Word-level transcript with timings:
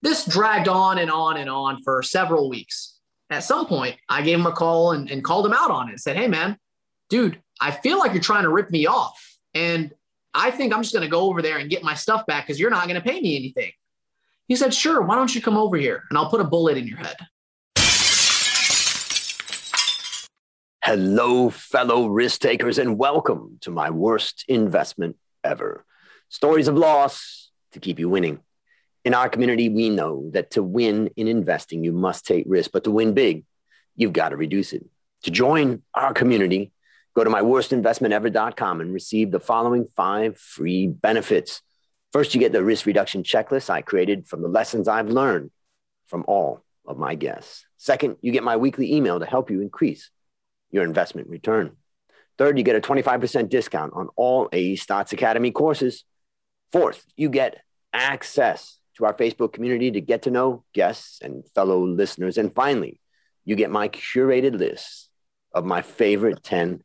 This 0.00 0.24
dragged 0.24 0.68
on 0.68 0.98
and 0.98 1.10
on 1.10 1.36
and 1.36 1.50
on 1.50 1.82
for 1.82 2.02
several 2.02 2.48
weeks. 2.48 2.98
At 3.30 3.42
some 3.42 3.66
point, 3.66 3.96
I 4.08 4.22
gave 4.22 4.38
him 4.38 4.46
a 4.46 4.52
call 4.52 4.92
and, 4.92 5.10
and 5.10 5.24
called 5.24 5.44
him 5.44 5.52
out 5.52 5.70
on 5.70 5.88
it. 5.88 5.92
and 5.92 6.00
Said, 6.00 6.16
"Hey, 6.16 6.28
man, 6.28 6.56
dude, 7.10 7.42
I 7.60 7.72
feel 7.72 7.98
like 7.98 8.12
you're 8.12 8.22
trying 8.22 8.44
to 8.44 8.48
rip 8.48 8.70
me 8.70 8.86
off, 8.86 9.20
and 9.54 9.92
I 10.32 10.50
think 10.50 10.72
I'm 10.72 10.82
just 10.82 10.94
going 10.94 11.04
to 11.04 11.10
go 11.10 11.22
over 11.22 11.42
there 11.42 11.58
and 11.58 11.68
get 11.68 11.82
my 11.82 11.94
stuff 11.94 12.24
back 12.26 12.46
because 12.46 12.60
you're 12.60 12.70
not 12.70 12.84
going 12.84 13.00
to 13.00 13.06
pay 13.06 13.20
me 13.20 13.36
anything." 13.36 13.72
He 14.46 14.56
said, 14.56 14.72
"Sure, 14.72 15.02
why 15.02 15.16
don't 15.16 15.34
you 15.34 15.42
come 15.42 15.58
over 15.58 15.76
here 15.76 16.04
and 16.08 16.16
I'll 16.16 16.30
put 16.30 16.40
a 16.40 16.44
bullet 16.44 16.78
in 16.78 16.86
your 16.86 16.98
head." 16.98 17.16
Hello, 20.84 21.50
fellow 21.50 22.06
risk 22.06 22.40
takers, 22.40 22.78
and 22.78 22.96
welcome 22.96 23.58
to 23.62 23.70
my 23.70 23.90
worst 23.90 24.44
investment 24.48 25.16
ever. 25.44 25.84
Stories 26.30 26.68
of 26.68 26.76
loss 26.76 27.50
to 27.72 27.80
keep 27.80 27.98
you 27.98 28.08
winning. 28.08 28.40
In 29.04 29.14
our 29.14 29.28
community, 29.28 29.68
we 29.68 29.90
know 29.90 30.30
that 30.32 30.50
to 30.52 30.62
win 30.62 31.10
in 31.16 31.28
investing, 31.28 31.84
you 31.84 31.92
must 31.92 32.26
take 32.26 32.44
risk, 32.46 32.72
but 32.72 32.84
to 32.84 32.90
win 32.90 33.14
big, 33.14 33.44
you've 33.96 34.12
got 34.12 34.30
to 34.30 34.36
reduce 34.36 34.72
it. 34.72 34.84
To 35.24 35.30
join 35.30 35.82
our 35.94 36.12
community, 36.12 36.72
go 37.14 37.24
to 37.24 37.30
myworstinvestmentever.com 37.30 38.80
and 38.80 38.92
receive 38.92 39.30
the 39.30 39.40
following 39.40 39.86
five 39.96 40.38
free 40.38 40.86
benefits. 40.86 41.62
First, 42.12 42.34
you 42.34 42.40
get 42.40 42.52
the 42.52 42.64
risk 42.64 42.86
reduction 42.86 43.22
checklist 43.22 43.70
I 43.70 43.82
created 43.82 44.26
from 44.26 44.42
the 44.42 44.48
lessons 44.48 44.88
I've 44.88 45.08
learned 45.08 45.50
from 46.06 46.24
all 46.26 46.64
of 46.86 46.98
my 46.98 47.14
guests. 47.14 47.66
Second, 47.76 48.16
you 48.20 48.32
get 48.32 48.42
my 48.42 48.56
weekly 48.56 48.94
email 48.94 49.20
to 49.20 49.26
help 49.26 49.50
you 49.50 49.60
increase 49.60 50.10
your 50.70 50.84
investment 50.84 51.28
return. 51.28 51.76
Third, 52.38 52.56
you 52.56 52.64
get 52.64 52.76
a 52.76 52.80
25% 52.80 53.48
discount 53.48 53.92
on 53.94 54.08
all 54.16 54.48
AE 54.52 54.76
Stotz 54.76 55.12
Academy 55.12 55.50
courses. 55.50 56.04
Fourth, 56.72 57.04
you 57.16 57.28
get 57.28 57.62
access 57.92 58.77
to 58.98 59.06
our 59.06 59.14
Facebook 59.14 59.52
community 59.52 59.92
to 59.92 60.00
get 60.00 60.22
to 60.22 60.30
know 60.30 60.64
guests 60.74 61.20
and 61.22 61.48
fellow 61.54 61.84
listeners. 61.86 62.36
And 62.36 62.52
finally, 62.52 63.00
you 63.44 63.56
get 63.56 63.70
my 63.70 63.88
curated 63.88 64.58
list 64.58 65.08
of 65.54 65.64
my 65.64 65.82
favorite 65.82 66.42
10 66.42 66.82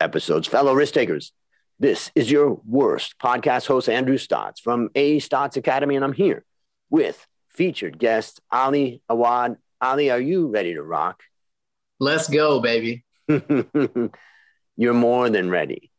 episodes. 0.00 0.48
Fellow 0.48 0.72
risk 0.72 0.94
takers, 0.94 1.32
this 1.78 2.10
is 2.14 2.30
your 2.30 2.60
worst 2.66 3.18
podcast 3.18 3.66
host, 3.66 3.88
Andrew 3.88 4.16
Stotz 4.16 4.60
from 4.60 4.88
A 4.94 5.18
Stotz 5.20 5.56
Academy, 5.56 5.96
and 5.96 6.04
I'm 6.04 6.14
here 6.14 6.44
with 6.88 7.26
featured 7.50 7.98
guest 7.98 8.40
Ali 8.50 9.02
Awad. 9.08 9.56
Ali, 9.80 10.10
are 10.10 10.20
you 10.20 10.48
ready 10.48 10.74
to 10.74 10.82
rock? 10.82 11.22
Let's 11.98 12.28
go, 12.28 12.60
baby. 12.60 13.04
You're 14.76 14.94
more 14.94 15.28
than 15.28 15.50
ready. 15.50 15.90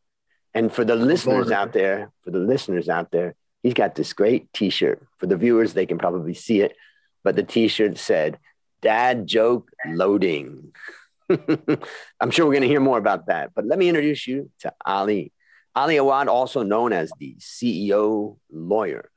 And 0.54 0.74
for 0.74 0.84
the 0.84 0.96
listeners 0.96 1.52
out 1.52 1.72
there, 1.72 2.12
for 2.24 2.32
the 2.32 2.40
listeners 2.40 2.90
out 2.90 3.12
there, 3.12 3.36
he's 3.64 3.74
got 3.74 3.96
this 3.96 4.14
great 4.14 4.52
t-shirt. 4.54 5.06
For 5.18 5.28
the 5.28 5.38
viewers, 5.38 5.74
they 5.74 5.86
can 5.86 5.98
probably 5.98 6.34
see 6.34 6.62
it, 6.62 6.76
but 7.24 7.36
the 7.36 7.44
t-shirt 7.44 7.98
said, 7.98 8.40
Dad 8.82 9.28
joke 9.28 9.70
loading. 9.86 10.74
I'm 11.30 12.32
sure 12.32 12.46
we're 12.46 12.54
going 12.54 12.62
to 12.64 12.68
hear 12.68 12.80
more 12.80 12.98
about 12.98 13.28
that. 13.28 13.52
But 13.54 13.66
let 13.66 13.78
me 13.78 13.88
introduce 13.88 14.28
you 14.28 14.50
to 14.60 14.74
Ali. 14.86 15.32
Ali 15.76 15.98
Awad, 15.98 16.28
also 16.28 16.64
known 16.64 16.92
as 16.92 17.12
the 17.20 17.36
CEO 17.40 18.38
lawyer. 18.52 19.10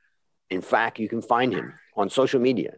In 0.49 0.61
fact, 0.61 0.99
you 0.99 1.09
can 1.09 1.21
find 1.21 1.51
him 1.51 1.73
on 1.97 2.09
social 2.09 2.39
media 2.39 2.75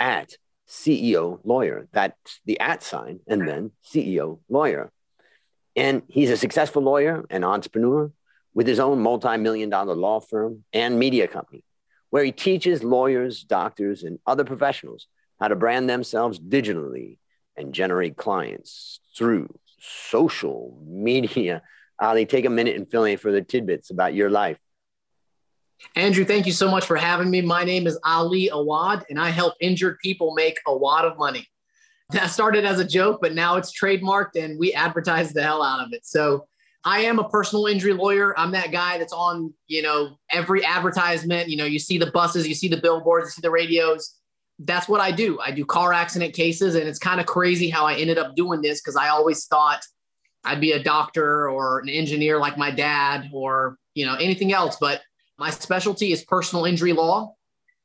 at 0.00 0.36
CEO 0.66 1.38
lawyer. 1.44 1.86
That's 1.92 2.40
the 2.46 2.58
at 2.58 2.82
sign 2.82 3.20
and 3.28 3.46
then 3.46 3.72
CEO 3.84 4.40
lawyer. 4.48 4.90
And 5.76 6.02
he's 6.08 6.30
a 6.30 6.36
successful 6.36 6.82
lawyer 6.82 7.24
and 7.30 7.44
entrepreneur 7.44 8.10
with 8.54 8.66
his 8.66 8.80
own 8.80 9.00
multi 9.00 9.36
million 9.36 9.70
dollar 9.70 9.94
law 9.94 10.20
firm 10.20 10.64
and 10.72 10.98
media 10.98 11.26
company, 11.28 11.64
where 12.10 12.24
he 12.24 12.32
teaches 12.32 12.84
lawyers, 12.84 13.42
doctors, 13.42 14.02
and 14.02 14.18
other 14.26 14.44
professionals 14.44 15.06
how 15.40 15.48
to 15.48 15.56
brand 15.56 15.90
themselves 15.90 16.38
digitally 16.38 17.18
and 17.56 17.74
generate 17.74 18.16
clients 18.16 19.00
through 19.16 19.52
social 19.80 20.80
media. 20.86 21.62
Ali, 22.00 22.26
take 22.26 22.44
a 22.44 22.50
minute 22.50 22.76
and 22.76 22.90
fill 22.90 23.04
in 23.04 23.18
for 23.18 23.30
the 23.30 23.42
tidbits 23.42 23.90
about 23.90 24.14
your 24.14 24.30
life. 24.30 24.58
Andrew, 25.94 26.24
thank 26.24 26.46
you 26.46 26.52
so 26.52 26.70
much 26.70 26.84
for 26.84 26.96
having 26.96 27.30
me. 27.30 27.42
My 27.42 27.64
name 27.64 27.86
is 27.86 27.98
Ali 28.04 28.48
Awad, 28.48 29.04
and 29.10 29.20
I 29.20 29.30
help 29.30 29.54
injured 29.60 29.98
people 29.98 30.34
make 30.34 30.58
a 30.66 30.72
lot 30.72 31.04
of 31.04 31.18
money. 31.18 31.46
That 32.10 32.26
started 32.26 32.66
as 32.66 32.78
a 32.78 32.84
joke, 32.84 33.20
but 33.22 33.34
now 33.34 33.56
it's 33.56 33.72
trademarked 33.72 34.36
and 34.36 34.58
we 34.58 34.74
advertise 34.74 35.32
the 35.32 35.42
hell 35.42 35.62
out 35.62 35.80
of 35.80 35.94
it. 35.94 36.04
So 36.04 36.46
I 36.84 37.00
am 37.00 37.18
a 37.18 37.28
personal 37.28 37.66
injury 37.66 37.92
lawyer. 37.92 38.38
I'm 38.38 38.50
that 38.52 38.72
guy 38.72 38.98
that's 38.98 39.12
on, 39.12 39.54
you 39.68 39.82
know, 39.82 40.18
every 40.30 40.64
advertisement. 40.64 41.48
You 41.48 41.56
know, 41.56 41.64
you 41.64 41.78
see 41.78 41.98
the 41.98 42.10
buses, 42.10 42.48
you 42.48 42.54
see 42.54 42.68
the 42.68 42.80
billboards, 42.80 43.26
you 43.26 43.30
see 43.30 43.40
the 43.40 43.50
radios. 43.50 44.16
That's 44.58 44.88
what 44.88 45.00
I 45.00 45.12
do. 45.12 45.38
I 45.40 45.52
do 45.52 45.64
car 45.64 45.92
accident 45.92 46.34
cases. 46.34 46.74
And 46.74 46.88
it's 46.88 46.98
kind 46.98 47.20
of 47.20 47.26
crazy 47.26 47.70
how 47.70 47.86
I 47.86 47.94
ended 47.94 48.18
up 48.18 48.34
doing 48.34 48.62
this 48.62 48.80
because 48.80 48.96
I 48.96 49.08
always 49.08 49.46
thought 49.46 49.82
I'd 50.44 50.60
be 50.60 50.72
a 50.72 50.82
doctor 50.82 51.48
or 51.48 51.78
an 51.80 51.88
engineer 51.88 52.38
like 52.38 52.58
my 52.58 52.70
dad 52.70 53.30
or, 53.32 53.76
you 53.94 54.04
know, 54.04 54.16
anything 54.16 54.52
else. 54.52 54.76
But 54.80 55.02
my 55.38 55.50
specialty 55.50 56.12
is 56.12 56.24
personal 56.24 56.64
injury 56.64 56.92
law. 56.92 57.34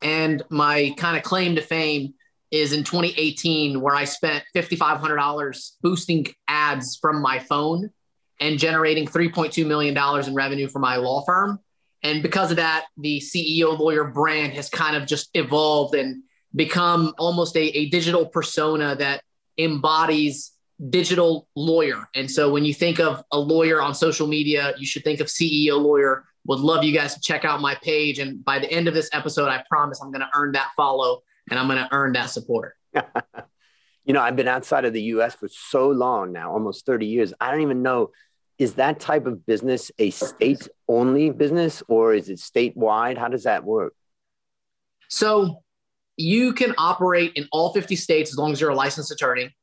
And 0.01 0.43
my 0.49 0.93
kind 0.97 1.17
of 1.17 1.23
claim 1.23 1.55
to 1.55 1.61
fame 1.61 2.13
is 2.51 2.73
in 2.73 2.83
2018, 2.83 3.81
where 3.81 3.95
I 3.95 4.05
spent 4.05 4.43
$5,500 4.55 5.71
boosting 5.81 6.27
ads 6.47 6.97
from 6.97 7.21
my 7.21 7.39
phone 7.39 7.91
and 8.39 8.59
generating 8.59 9.07
$3.2 9.07 9.65
million 9.65 9.97
in 10.27 10.33
revenue 10.33 10.67
for 10.67 10.79
my 10.79 10.97
law 10.97 11.23
firm. 11.25 11.59
And 12.03 12.21
because 12.21 12.51
of 12.51 12.57
that, 12.57 12.85
the 12.97 13.19
CEO 13.19 13.77
lawyer 13.77 14.05
brand 14.05 14.53
has 14.53 14.69
kind 14.69 14.95
of 14.95 15.07
just 15.07 15.29
evolved 15.33 15.95
and 15.95 16.23
become 16.55 17.13
almost 17.17 17.55
a, 17.55 17.65
a 17.77 17.89
digital 17.89 18.25
persona 18.25 18.95
that 18.95 19.23
embodies 19.57 20.51
digital 20.89 21.47
lawyer. 21.55 22.07
And 22.13 22.29
so 22.29 22.51
when 22.51 22.63
you 22.63 22.73
think 22.73 22.99
of 22.99 23.23
a 23.31 23.39
lawyer 23.39 23.81
on 23.81 23.95
social 23.95 24.27
media, 24.27 24.73
you 24.77 24.85
should 24.85 25.03
think 25.03 25.19
of 25.19 25.27
CEO 25.27 25.81
lawyer 25.81 26.25
would 26.45 26.59
love 26.59 26.83
you 26.83 26.93
guys 26.93 27.13
to 27.15 27.19
check 27.19 27.45
out 27.45 27.61
my 27.61 27.75
page. 27.75 28.19
And 28.19 28.43
by 28.43 28.59
the 28.59 28.71
end 28.71 28.87
of 28.87 28.93
this 28.93 29.09
episode, 29.11 29.49
I 29.49 29.63
promise 29.69 29.99
I'm 30.01 30.11
going 30.11 30.21
to 30.21 30.29
earn 30.35 30.53
that 30.53 30.69
follow 30.77 31.23
and 31.49 31.59
I'm 31.59 31.67
going 31.67 31.79
to 31.79 31.89
earn 31.91 32.13
that 32.13 32.29
support. 32.29 32.75
you 32.93 34.13
know, 34.13 34.21
I've 34.21 34.35
been 34.35 34.47
outside 34.47 34.85
of 34.85 34.93
the 34.93 35.01
US 35.03 35.35
for 35.35 35.49
so 35.49 35.89
long 35.89 36.31
now, 36.31 36.51
almost 36.51 36.85
30 36.85 37.05
years. 37.07 37.33
I 37.41 37.51
don't 37.51 37.61
even 37.61 37.81
know 37.81 38.11
is 38.57 38.75
that 38.75 38.99
type 38.99 39.25
of 39.25 39.45
business 39.45 39.91
a 39.99 40.09
state 40.09 40.67
only 40.87 41.29
business 41.29 41.83
or 41.87 42.13
is 42.13 42.29
it 42.29 42.39
statewide? 42.39 43.17
How 43.17 43.27
does 43.27 43.43
that 43.43 43.63
work? 43.63 43.93
So, 45.09 45.63
you 46.17 46.53
can 46.53 46.73
operate 46.77 47.33
in 47.35 47.47
all 47.51 47.71
50 47.71 47.95
states 47.95 48.31
as 48.31 48.37
long 48.37 48.51
as 48.51 48.59
you're 48.59 48.71
a 48.71 48.75
licensed 48.75 49.11
attorney. 49.11 49.55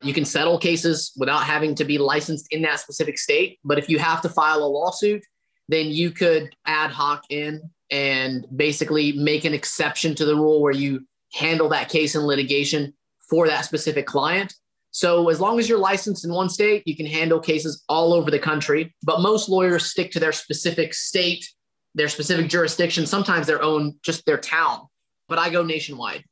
You 0.00 0.14
can 0.14 0.24
settle 0.24 0.56
cases 0.58 1.12
without 1.16 1.42
having 1.42 1.74
to 1.74 1.84
be 1.84 1.98
licensed 1.98 2.46
in 2.52 2.62
that 2.62 2.78
specific 2.78 3.18
state. 3.18 3.58
But 3.64 3.78
if 3.78 3.88
you 3.88 3.98
have 3.98 4.22
to 4.22 4.28
file 4.28 4.62
a 4.62 4.66
lawsuit, 4.66 5.24
then 5.68 5.86
you 5.86 6.12
could 6.12 6.54
ad 6.66 6.90
hoc 6.90 7.24
in 7.30 7.60
and 7.90 8.46
basically 8.54 9.12
make 9.12 9.44
an 9.44 9.54
exception 9.54 10.14
to 10.14 10.24
the 10.24 10.36
rule 10.36 10.62
where 10.62 10.72
you 10.72 11.06
handle 11.32 11.68
that 11.70 11.88
case 11.88 12.14
in 12.14 12.22
litigation 12.22 12.94
for 13.28 13.48
that 13.48 13.64
specific 13.64 14.06
client. 14.06 14.54
So 14.90 15.28
as 15.28 15.40
long 15.40 15.58
as 15.58 15.68
you're 15.68 15.78
licensed 15.78 16.24
in 16.24 16.32
one 16.32 16.48
state, 16.48 16.82
you 16.86 16.96
can 16.96 17.06
handle 17.06 17.40
cases 17.40 17.84
all 17.88 18.12
over 18.12 18.30
the 18.30 18.38
country. 18.38 18.94
But 19.02 19.20
most 19.20 19.48
lawyers 19.48 19.86
stick 19.86 20.10
to 20.12 20.20
their 20.20 20.32
specific 20.32 20.94
state, 20.94 21.46
their 21.94 22.08
specific 22.08 22.48
jurisdiction, 22.48 23.06
sometimes 23.06 23.46
their 23.46 23.62
own, 23.62 23.96
just 24.02 24.24
their 24.26 24.38
town. 24.38 24.86
But 25.28 25.38
I 25.38 25.50
go 25.50 25.62
nationwide. 25.62 26.24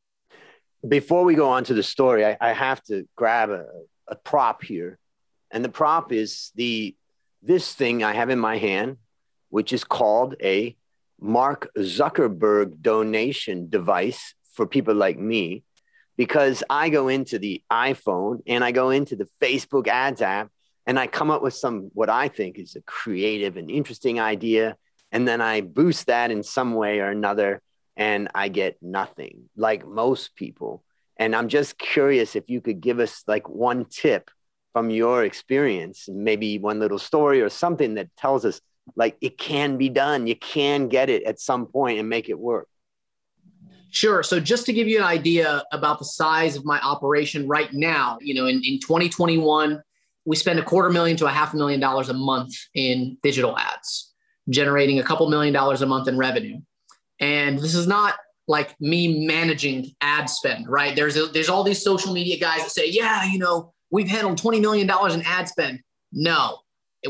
Before 0.86 1.24
we 1.24 1.34
go 1.34 1.50
on 1.50 1.64
to 1.64 1.74
the 1.74 1.82
story, 1.82 2.24
I, 2.24 2.36
I 2.40 2.52
have 2.52 2.82
to 2.84 3.06
grab 3.16 3.50
a, 3.50 3.66
a 4.08 4.16
prop 4.16 4.62
here. 4.62 4.98
And 5.50 5.64
the 5.64 5.68
prop 5.68 6.12
is 6.12 6.50
the 6.54 6.96
this 7.42 7.74
thing 7.74 8.02
I 8.02 8.14
have 8.14 8.30
in 8.30 8.38
my 8.38 8.58
hand 8.58 8.96
which 9.56 9.72
is 9.72 9.84
called 9.84 10.34
a 10.42 10.76
Mark 11.20 11.70
Zuckerberg 11.78 12.82
donation 12.82 13.70
device 13.70 14.34
for 14.52 14.66
people 14.66 14.94
like 14.94 15.18
me, 15.18 15.62
because 16.16 16.62
I 16.70 16.88
go 16.88 17.08
into 17.08 17.38
the 17.38 17.62
iPhone 17.70 18.40
and 18.46 18.64
I 18.64 18.72
go 18.72 18.90
into 18.90 19.16
the 19.16 19.28
Facebook 19.40 19.86
ads 19.88 20.22
app 20.22 20.50
and 20.86 20.98
I 20.98 21.06
come 21.06 21.30
up 21.30 21.42
with 21.42 21.54
some 21.54 21.90
what 21.94 22.08
I 22.08 22.28
think 22.28 22.58
is 22.58 22.76
a 22.76 22.82
creative 22.82 23.56
and 23.56 23.70
interesting 23.70 24.20
idea. 24.20 24.76
And 25.12 25.26
then 25.26 25.40
I 25.40 25.60
boost 25.60 26.06
that 26.06 26.30
in 26.30 26.42
some 26.42 26.74
way 26.74 27.00
or 27.00 27.10
another 27.10 27.62
and 27.96 28.28
I 28.34 28.48
get 28.48 28.76
nothing 28.82 29.48
like 29.56 29.86
most 29.86 30.34
people. 30.34 30.84
And 31.16 31.34
I'm 31.34 31.48
just 31.48 31.78
curious 31.78 32.36
if 32.36 32.48
you 32.48 32.60
could 32.60 32.80
give 32.80 33.00
us 33.00 33.24
like 33.26 33.48
one 33.48 33.86
tip 33.86 34.30
from 34.72 34.90
your 34.90 35.24
experience, 35.24 36.08
maybe 36.08 36.58
one 36.58 36.78
little 36.78 36.98
story 36.98 37.40
or 37.40 37.48
something 37.48 37.94
that 37.94 38.14
tells 38.16 38.44
us 38.44 38.60
like 38.94 39.16
it 39.20 39.38
can 39.38 39.78
be 39.78 39.88
done. 39.88 40.26
You 40.26 40.36
can 40.36 40.88
get 40.88 41.08
it 41.08 41.24
at 41.24 41.40
some 41.40 41.66
point 41.66 41.98
and 41.98 42.08
make 42.08 42.28
it 42.28 42.38
work. 42.38 42.68
Sure. 43.90 44.22
So 44.22 44.40
just 44.40 44.66
to 44.66 44.72
give 44.72 44.88
you 44.88 44.98
an 44.98 45.04
idea 45.04 45.62
about 45.72 45.98
the 45.98 46.04
size 46.04 46.56
of 46.56 46.64
my 46.64 46.80
operation 46.80 47.48
right 47.48 47.72
now, 47.72 48.18
you 48.20 48.34
know, 48.34 48.46
in, 48.46 48.62
in 48.64 48.78
2021, 48.80 49.82
we 50.24 50.36
spend 50.36 50.58
a 50.58 50.62
quarter 50.62 50.90
million 50.90 51.16
to 51.18 51.26
a 51.26 51.30
half 51.30 51.54
million 51.54 51.80
dollars 51.80 52.08
a 52.08 52.14
month 52.14 52.54
in 52.74 53.16
digital 53.22 53.56
ads, 53.56 54.12
generating 54.50 54.98
a 54.98 55.02
couple 55.02 55.28
million 55.30 55.54
dollars 55.54 55.82
a 55.82 55.86
month 55.86 56.08
in 56.08 56.18
revenue. 56.18 56.60
And 57.20 57.58
this 57.58 57.74
is 57.74 57.86
not 57.86 58.16
like 58.48 58.78
me 58.80 59.26
managing 59.26 59.92
ad 60.00 60.28
spend, 60.28 60.68
right? 60.68 60.94
There's 60.94 61.16
a, 61.16 61.26
there's 61.26 61.48
all 61.48 61.64
these 61.64 61.82
social 61.82 62.12
media 62.12 62.38
guys 62.38 62.62
that 62.62 62.70
say, 62.70 62.88
yeah, 62.88 63.24
you 63.24 63.38
know, 63.38 63.72
we've 63.90 64.08
handled 64.08 64.40
$20 64.40 64.60
million 64.60 64.88
in 64.88 65.22
ad 65.22 65.48
spend. 65.48 65.80
No. 66.12 66.58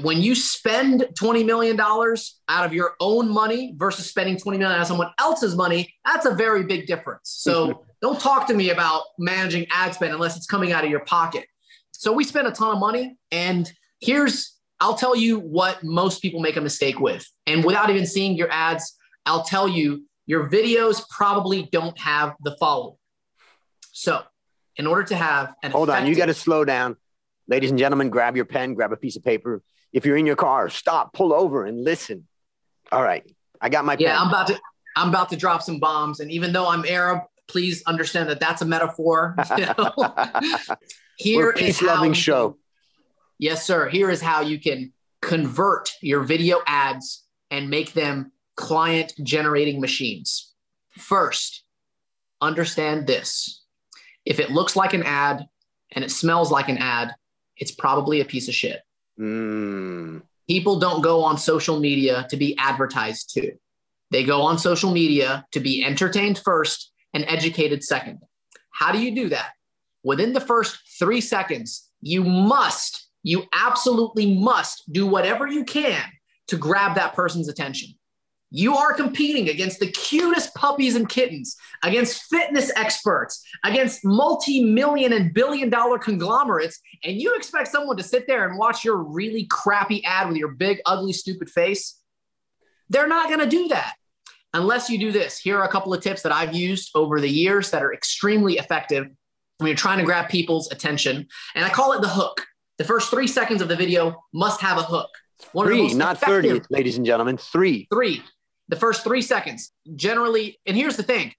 When 0.03 0.21
you 0.21 0.35
spend 0.35 1.09
$20 1.19 1.47
million 1.47 1.81
out 1.81 2.67
of 2.67 2.73
your 2.73 2.95
own 3.01 3.31
money 3.31 3.75
versus 3.77 4.07
spending 4.07 4.37
20 4.37 4.59
million 4.59 4.77
out 4.77 4.83
of 4.83 4.87
someone 4.87 5.11
else's 5.19 5.55
money, 5.57 5.95
that's 6.05 6.27
a 6.27 6.35
very 6.35 6.65
big 6.65 6.87
difference. 6.87 7.31
So 7.39 7.85
don't 8.03 8.21
talk 8.21 8.47
to 8.49 8.55
me 8.55 8.71
about 8.71 9.03
managing 9.19 9.67
ad 9.71 9.95
spend 9.95 10.13
unless 10.13 10.37
it's 10.37 10.47
coming 10.47 10.73
out 10.73 10.85
of 10.85 10.91
your 10.91 11.01
pocket. 11.01 11.47
So 11.93 12.13
we 12.13 12.25
spend 12.25 12.47
a 12.47 12.51
ton 12.51 12.73
of 12.73 12.79
money. 12.79 13.17
And 13.31 13.71
here's, 14.01 14.57
I'll 14.81 14.97
tell 14.97 15.17
you 15.17 15.39
what 15.39 15.83
most 15.83 16.21
people 16.21 16.41
make 16.41 16.57
a 16.57 16.61
mistake 16.61 17.01
with. 17.01 17.27
And 17.47 17.65
without 17.65 17.89
even 17.89 18.07
seeing 18.07 18.37
your 18.37 18.51
ads, 18.51 18.97
I'll 19.25 19.45
tell 19.45 19.69
you 19.69 20.05
your 20.27 20.51
videos 20.51 21.09
probably 21.09 21.69
don't 21.73 21.99
have 21.99 22.35
the 22.43 22.57
following. 22.59 22.97
So, 23.93 24.23
in 24.77 24.87
order 24.87 25.05
to 25.05 25.17
have 25.17 25.55
an 25.63 25.71
hold 25.71 25.89
on, 25.89 26.07
you 26.07 26.15
got 26.15 26.27
to 26.27 26.35
slow 26.35 26.65
down, 26.65 26.97
ladies 27.49 27.71
and 27.71 27.79
gentlemen. 27.79 28.11
Grab 28.11 28.37
your 28.37 28.45
pen, 28.45 28.75
grab 28.75 28.93
a 28.93 28.97
piece 28.97 29.17
of 29.17 29.25
paper. 29.25 29.63
If 29.97 30.05
you're 30.05 30.19
in 30.19 30.27
your 30.27 30.37
car, 30.37 30.69
stop, 30.69 31.15
pull 31.15 31.33
over, 31.33 31.65
and 31.65 31.83
listen. 31.83 32.29
All 32.93 33.03
right, 33.03 33.25
I 33.63 33.71
got 33.71 33.87
my 33.87 33.97
yeah. 33.99 34.11
pen. 34.11 34.19
I'm 34.19 34.29
about 34.29 34.47
to 34.49 34.61
I'm 34.95 35.09
about 35.09 35.31
to 35.31 35.37
drop 35.37 35.63
some 35.63 35.81
bombs, 35.81 36.21
and 36.21 36.31
even 36.31 36.53
though 36.53 36.69
I'm 36.69 36.85
Arab, 36.85 37.23
please 37.49 37.83
understand 37.87 38.29
that 38.29 38.39
that's 38.39 38.61
a 38.61 38.67
metaphor. 38.67 39.35
You 39.57 39.67
know? 39.79 39.95
Here 41.17 41.55
peace 41.55 41.81
loving 41.81 42.13
show. 42.13 42.51
Can, 42.51 42.59
yes, 43.39 43.67
sir. 43.67 43.89
Here 43.89 44.11
is 44.11 44.21
how 44.21 44.43
you 44.43 44.61
can 44.61 44.93
convert 45.23 45.91
your 46.03 46.25
video 46.25 46.61
ads 46.67 47.25
and 47.51 47.71
make 47.71 47.95
them 47.95 48.33
client 48.55 49.15
generating 49.23 49.81
machines. 49.81 50.53
First, 50.91 51.63
understand 52.43 53.07
this. 53.07 53.63
If 54.27 54.41
it 54.41 54.51
looks 54.51 54.77
like 54.77 54.93
an 54.93 55.05
ad 55.05 55.47
and 55.93 56.05
it 56.05 56.11
smells 56.11 56.51
like 56.51 56.69
an 56.69 56.77
ad, 56.77 57.15
it's 57.57 57.71
probably 57.71 58.21
a 58.21 58.27
piece 58.27 58.49
of 58.49 58.55
shit. 58.55 58.83
Mm. 59.19 60.23
People 60.49 60.79
don't 60.79 61.03
go 61.03 61.23
on 61.25 61.39
social 61.39 61.81
media 61.81 62.27
to 62.31 62.37
be 62.37 62.57
advertised 62.59 63.35
to. 63.35 63.53
They 64.11 64.25
go 64.25 64.43
on 64.43 64.59
social 64.59 64.93
media 64.93 65.45
to 65.53 65.61
be 65.61 65.85
entertained 65.85 66.39
first 66.39 66.93
and 67.13 67.25
educated 67.27 67.83
second. 67.83 68.21
How 68.71 68.93
do 68.93 68.99
you 68.99 69.15
do 69.15 69.29
that? 69.31 69.51
Within 70.05 70.33
the 70.33 70.41
first 70.41 70.79
three 70.99 71.21
seconds, 71.21 71.89
you 72.01 72.23
must, 72.23 73.09
you 73.23 73.45
absolutely 73.53 74.39
must 74.39 74.85
do 74.93 75.07
whatever 75.07 75.47
you 75.49 75.65
can 75.65 76.05
to 76.49 76.57
grab 76.57 76.95
that 76.95 77.15
person's 77.15 77.49
attention. 77.49 77.89
You 78.51 78.77
are 78.77 78.95
competing 78.95 79.49
against 79.49 79.81
the 79.81 79.91
cutest 79.91 80.55
puppies 80.55 80.95
and 80.95 81.09
kittens, 81.09 81.57
against 81.83 82.23
fitness 82.31 82.71
experts, 82.77 83.45
against 83.65 84.05
multi 84.05 84.65
million 84.65 85.13
and 85.13 85.35
billion 85.35 85.69
dollar 85.69 85.99
conglomerates, 85.99 86.79
and 87.03 87.21
you 87.21 87.35
expect 87.35 87.69
someone 87.69 87.97
to 87.97 88.05
sit 88.05 88.27
there 88.29 88.49
and 88.49 88.57
watch 88.57 88.85
your 88.85 88.99
really 88.99 89.47
crappy 89.47 90.05
ad 90.05 90.29
with 90.29 90.37
your 90.37 90.53
big, 90.53 90.81
ugly, 90.87 91.13
stupid 91.13 91.51
face? 91.51 92.01
They're 92.89 93.09
not 93.09 93.29
going 93.29 93.41
to 93.41 93.49
do 93.49 93.67
that 93.69 93.95
unless 94.55 94.89
you 94.89 94.99
do 94.99 95.11
this. 95.11 95.39
Here 95.39 95.59
are 95.59 95.65
a 95.65 95.73
couple 95.73 95.93
of 95.93 96.01
tips 96.01 96.23
that 96.23 96.31
I've 96.31 96.55
used 96.55 96.93
over 96.95 97.21
the 97.21 97.29
years 97.29 97.73
that 97.73 97.83
are 97.83 97.93
extremely 97.93 98.59
effective 98.59 99.09
when 99.59 99.67
you're 99.67 99.77
trying 99.77 99.99
to 99.99 100.05
grab 100.05 100.29
people's 100.29 100.71
attention. 100.71 101.27
And 101.57 101.65
I 101.65 101.69
call 101.69 101.95
it 101.95 102.01
the 102.01 102.09
hook. 102.09 102.47
The 102.79 102.85
first 102.85 103.11
three 103.11 103.27
seconds 103.27 103.61
of 103.61 103.67
the 103.67 103.77
video 103.77 104.23
must 104.33 104.61
have 104.61 104.79
a 104.79 104.83
hook. 104.83 105.09
One 105.53 105.67
three, 105.67 105.93
not 105.95 106.19
30, 106.19 106.63
ladies 106.71 106.97
and 106.97 107.05
gentlemen. 107.05 107.37
Three. 107.37 107.89
Three 107.93 108.23
the 108.69 108.77
first 108.77 109.05
three 109.05 109.23
seconds. 109.23 109.73
Generally, 109.95 110.59
and 110.67 110.77
here's 110.77 110.97
the 110.97 111.03
thing 111.03 111.33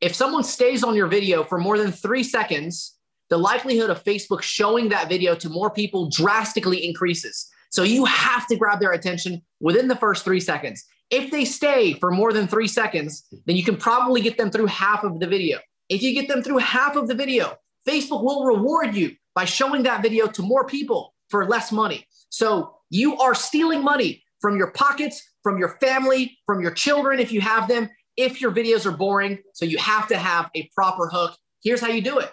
if 0.00 0.14
someone 0.14 0.44
stays 0.44 0.82
on 0.82 0.94
your 0.94 1.06
video 1.06 1.44
for 1.44 1.58
more 1.58 1.78
than 1.78 1.92
three 1.92 2.22
seconds, 2.22 2.96
the 3.28 3.36
likelihood 3.36 3.90
of 3.90 4.02
Facebook 4.02 4.42
showing 4.42 4.88
that 4.88 5.08
video 5.08 5.34
to 5.36 5.48
more 5.48 5.70
people 5.70 6.08
drastically 6.10 6.84
increases. 6.84 7.48
So 7.70 7.82
you 7.82 8.04
have 8.04 8.46
to 8.48 8.56
grab 8.56 8.80
their 8.80 8.92
attention 8.92 9.42
within 9.60 9.88
the 9.88 9.96
first 9.96 10.24
three 10.24 10.40
seconds. 10.40 10.84
If 11.10 11.30
they 11.30 11.44
stay 11.44 11.94
for 11.94 12.10
more 12.10 12.32
than 12.32 12.48
three 12.48 12.66
seconds, 12.66 13.24
then 13.46 13.56
you 13.56 13.64
can 13.64 13.76
probably 13.76 14.20
get 14.20 14.36
them 14.36 14.50
through 14.50 14.66
half 14.66 15.04
of 15.04 15.20
the 15.20 15.26
video. 15.26 15.58
If 15.88 16.02
you 16.02 16.14
get 16.14 16.28
them 16.28 16.42
through 16.42 16.58
half 16.58 16.96
of 16.96 17.08
the 17.08 17.14
video, 17.14 17.56
Facebook 17.86 18.22
will 18.22 18.44
reward 18.44 18.94
you 18.94 19.16
by 19.34 19.44
showing 19.44 19.84
that 19.84 20.02
video 20.02 20.26
to 20.28 20.42
more 20.42 20.66
people 20.66 21.14
for 21.28 21.46
less 21.46 21.72
money. 21.72 22.06
So 22.28 22.74
you 22.90 23.16
are 23.18 23.34
stealing 23.34 23.82
money 23.82 24.24
from 24.40 24.56
your 24.56 24.70
pockets, 24.72 25.22
from 25.42 25.58
your 25.58 25.76
family, 25.80 26.38
from 26.46 26.60
your 26.60 26.72
children, 26.72 27.20
if 27.20 27.32
you 27.32 27.40
have 27.40 27.68
them, 27.68 27.88
if 28.16 28.40
your 28.40 28.52
videos 28.52 28.86
are 28.86 28.96
boring. 28.96 29.38
So 29.54 29.64
you 29.64 29.78
have 29.78 30.08
to 30.08 30.16
have 30.16 30.50
a 30.54 30.68
proper 30.74 31.08
hook. 31.08 31.36
Here's 31.62 31.80
how 31.80 31.88
you 31.88 32.02
do 32.02 32.18
it 32.18 32.30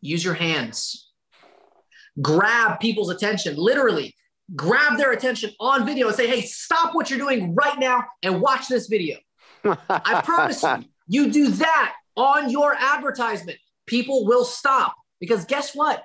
use 0.00 0.24
your 0.24 0.34
hands, 0.34 1.10
grab 2.20 2.80
people's 2.80 3.10
attention, 3.10 3.56
literally 3.56 4.14
grab 4.54 4.96
their 4.96 5.12
attention 5.12 5.50
on 5.58 5.84
video 5.84 6.06
and 6.06 6.16
say, 6.16 6.28
hey, 6.28 6.42
stop 6.42 6.94
what 6.94 7.10
you're 7.10 7.18
doing 7.18 7.54
right 7.54 7.78
now 7.78 8.04
and 8.22 8.40
watch 8.40 8.68
this 8.68 8.86
video. 8.86 9.16
I 9.64 10.20
promise 10.24 10.62
you, 10.62 10.84
you 11.08 11.32
do 11.32 11.48
that 11.48 11.94
on 12.16 12.50
your 12.50 12.74
advertisement, 12.74 13.58
people 13.86 14.24
will 14.24 14.44
stop 14.44 14.94
because 15.20 15.44
guess 15.44 15.74
what? 15.74 16.04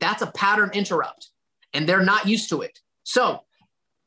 That's 0.00 0.22
a 0.22 0.26
pattern 0.26 0.70
interrupt 0.72 1.28
and 1.74 1.88
they're 1.88 2.04
not 2.04 2.26
used 2.26 2.48
to 2.50 2.62
it. 2.62 2.78
So 3.04 3.40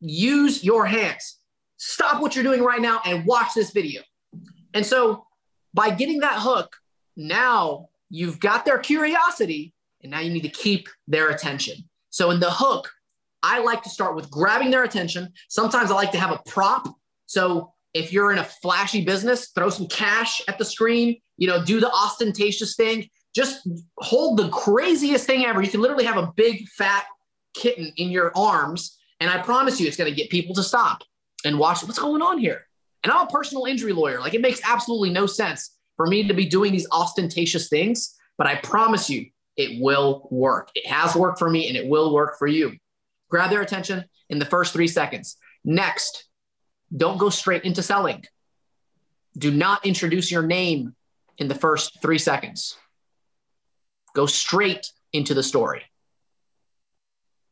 use 0.10 0.64
your 0.64 0.86
hands. 0.86 1.40
Stop 1.78 2.22
what 2.22 2.36
you're 2.36 2.44
doing 2.44 2.64
right 2.64 2.82
now 2.82 3.02
and 3.06 3.26
watch 3.26 3.54
this 3.54 3.72
video. 3.72 4.02
And 4.74 4.86
so 4.86 5.26
by 5.74 5.90
getting 5.90 6.20
that 6.20 6.40
hook, 6.40 6.76
now 7.18 7.90
you've 8.10 8.40
got 8.40 8.66
their 8.66 8.78
curiosity 8.78 9.74
and 10.02 10.12
now 10.12 10.20
you 10.20 10.32
need 10.32 10.44
to 10.44 10.50
keep 10.50 10.88
their 11.08 11.30
attention. 11.30 11.76
So 12.10 12.32
in 12.32 12.40
the 12.40 12.52
hook, 12.52 12.90
I 13.44 13.60
like 13.60 13.84
to 13.84 13.90
start 13.90 14.16
with 14.16 14.30
grabbing 14.32 14.72
their 14.72 14.84
attention. 14.84 15.32
Sometimes 15.50 15.92
I 15.92 15.96
like 15.96 16.12
to 16.14 16.20
have 16.20 16.32
a 16.32 16.42
prop. 16.48 16.88
So 17.26 17.74
if 17.94 18.12
you're 18.12 18.32
in 18.32 18.40
a 18.40 18.44
flashy 18.44 19.04
business, 19.04 19.52
throw 19.54 19.70
some 19.70 19.88
cash 19.88 20.42
at 20.48 20.58
the 20.58 20.66
screen, 20.66 21.20
you 21.38 21.48
know, 21.48 21.64
do 21.64 21.80
the 21.80 21.92
ostentatious 21.92 22.76
thing. 22.76 23.10
Just 23.36 23.68
hold 24.00 24.38
the 24.38 24.50
craziest 24.50 25.26
thing 25.26 25.46
ever. 25.46 25.62
You 25.62 25.70
can 25.70 25.82
literally 25.82 26.06
have 26.06 26.18
a 26.18 26.32
big 26.36 26.68
fat 26.70 27.06
kitten 27.54 27.92
in 27.98 28.10
your 28.10 28.32
arms 28.36 28.98
and 29.20 29.30
I 29.30 29.42
promise 29.42 29.80
you, 29.80 29.88
it's 29.88 29.98
going 29.98 30.12
to 30.12 30.16
get 30.16 30.30
people 30.30 30.56
to 30.56 30.64
stop 30.64 31.04
and 31.44 31.60
watch 31.60 31.84
what's 31.84 32.00
going 32.00 32.22
on 32.22 32.38
here. 32.38 32.68
And 33.04 33.12
I'm 33.12 33.28
a 33.28 33.30
personal 33.30 33.66
injury 33.66 33.94
lawyer. 33.94 34.20
Like 34.20 34.34
it 34.34 34.42
makes 34.42 34.62
absolutely 34.64 35.12
no 35.12 35.26
sense 35.26 35.78
for 35.96 36.08
me 36.08 36.28
to 36.28 36.34
be 36.34 36.46
doing 36.46 36.72
these 36.72 36.88
ostentatious 36.92 37.70
things, 37.70 38.16
but 38.38 38.48
I 38.48 38.56
promise 38.56 39.10
you, 39.10 39.28
it 39.56 39.82
will 39.82 40.28
work. 40.32 40.70
It 40.76 40.86
has 40.88 41.16
worked 41.16 41.40
for 41.40 41.50
me 41.50 41.70
and 41.70 41.78
it 41.78 41.88
will 41.88 42.14
work 42.14 42.38
for 42.38 42.48
you. 42.48 42.76
Grab 43.30 43.50
their 43.50 43.62
attention 43.62 44.04
in 44.30 44.40
the 44.40 44.46
first 44.46 44.74
three 44.74 44.88
seconds. 44.88 45.38
Next, 45.64 46.26
don't 46.96 47.18
go 47.18 47.30
straight 47.30 47.64
into 47.64 47.82
selling. 47.82 48.26
Do 49.38 49.52
not 49.52 49.86
introduce 49.86 50.32
your 50.32 50.44
name 50.44 50.96
in 51.38 51.48
the 51.48 51.56
first 51.56 52.02
three 52.02 52.18
seconds. 52.18 52.78
Go 54.14 54.26
straight 54.26 54.92
into 55.14 55.34
the 55.34 55.44
story. 55.44 55.84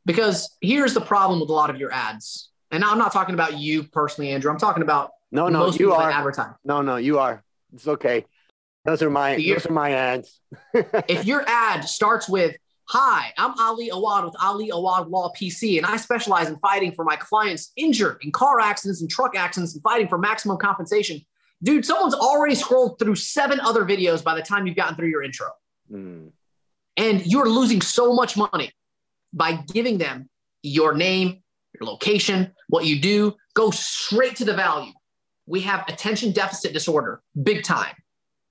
Because 0.05 0.55
here's 0.61 0.93
the 0.93 1.01
problem 1.01 1.39
with 1.39 1.49
a 1.49 1.53
lot 1.53 1.69
of 1.69 1.77
your 1.77 1.91
ads. 1.91 2.49
And 2.71 2.83
I'm 2.83 2.97
not 2.97 3.11
talking 3.11 3.35
about 3.35 3.57
you 3.57 3.83
personally, 3.83 4.31
Andrew. 4.31 4.51
I'm 4.51 4.57
talking 4.57 4.83
about 4.83 5.11
no, 5.31 5.47
no, 5.47 5.71
you 5.71 5.93
are 5.93 6.11
advertising. 6.11 6.55
No, 6.63 6.81
no, 6.81 6.97
you 6.97 7.19
are. 7.19 7.43
It's 7.73 7.87
okay. 7.87 8.25
Those 8.85 9.01
are 9.01 9.09
my 9.09 9.35
those 9.35 9.65
are 9.65 9.71
my 9.71 9.91
ads. 9.91 10.39
if 10.73 11.25
your 11.25 11.43
ad 11.47 11.85
starts 11.85 12.27
with 12.27 12.55
Hi, 12.89 13.33
I'm 13.37 13.57
Ali 13.57 13.89
Awad 13.89 14.25
with 14.25 14.35
Ali 14.41 14.69
Awad 14.69 15.07
Law 15.07 15.31
PC, 15.39 15.77
and 15.77 15.85
I 15.85 15.95
specialize 15.95 16.49
in 16.49 16.57
fighting 16.57 16.91
for 16.91 17.05
my 17.05 17.15
clients 17.15 17.71
injured 17.77 18.17
in 18.21 18.31
car 18.31 18.59
accidents 18.59 18.99
and 18.99 19.09
truck 19.09 19.37
accidents 19.37 19.73
and 19.73 19.81
fighting 19.81 20.09
for 20.09 20.17
maximum 20.17 20.57
compensation. 20.57 21.21
Dude, 21.63 21.85
someone's 21.85 22.13
already 22.13 22.55
scrolled 22.55 22.99
through 22.99 23.15
seven 23.15 23.61
other 23.61 23.85
videos 23.85 24.21
by 24.21 24.35
the 24.35 24.41
time 24.41 24.67
you've 24.67 24.75
gotten 24.75 24.95
through 24.95 25.07
your 25.07 25.23
intro. 25.23 25.47
Mm. 25.89 26.31
And 26.97 27.25
you're 27.25 27.47
losing 27.47 27.81
so 27.81 28.13
much 28.13 28.35
money 28.35 28.71
by 29.33 29.53
giving 29.73 29.97
them 29.97 30.29
your 30.61 30.93
name, 30.93 31.41
your 31.79 31.89
location, 31.89 32.53
what 32.69 32.85
you 32.85 32.99
do, 32.99 33.35
go 33.53 33.71
straight 33.71 34.35
to 34.37 34.45
the 34.45 34.53
value. 34.53 34.91
We 35.45 35.61
have 35.61 35.83
attention 35.87 36.31
deficit 36.31 36.73
disorder, 36.73 37.21
big 37.41 37.63
time. 37.63 37.95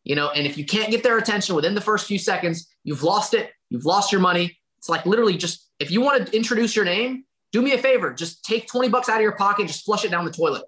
You 0.04 0.16
know, 0.16 0.30
and 0.30 0.46
if 0.46 0.58
you 0.58 0.66
can't 0.66 0.90
get 0.90 1.02
their 1.02 1.16
attention 1.16 1.54
within 1.54 1.74
the 1.74 1.80
first 1.80 2.06
few 2.06 2.18
seconds, 2.18 2.68
you've 2.82 3.04
lost 3.04 3.34
it. 3.34 3.52
You've 3.70 3.84
lost 3.84 4.10
your 4.10 4.20
money. 4.20 4.58
It's 4.78 4.88
like 4.88 5.06
literally 5.06 5.36
just 5.36 5.70
if 5.78 5.90
you 5.90 6.00
want 6.00 6.26
to 6.26 6.36
introduce 6.36 6.74
your 6.74 6.84
name, 6.84 7.24
do 7.52 7.62
me 7.62 7.72
a 7.72 7.78
favor, 7.78 8.12
just 8.12 8.44
take 8.44 8.66
20 8.66 8.88
bucks 8.88 9.08
out 9.08 9.16
of 9.16 9.22
your 9.22 9.36
pocket, 9.36 9.68
just 9.68 9.84
flush 9.84 10.04
it 10.04 10.10
down 10.10 10.24
the 10.24 10.32
toilet. 10.32 10.64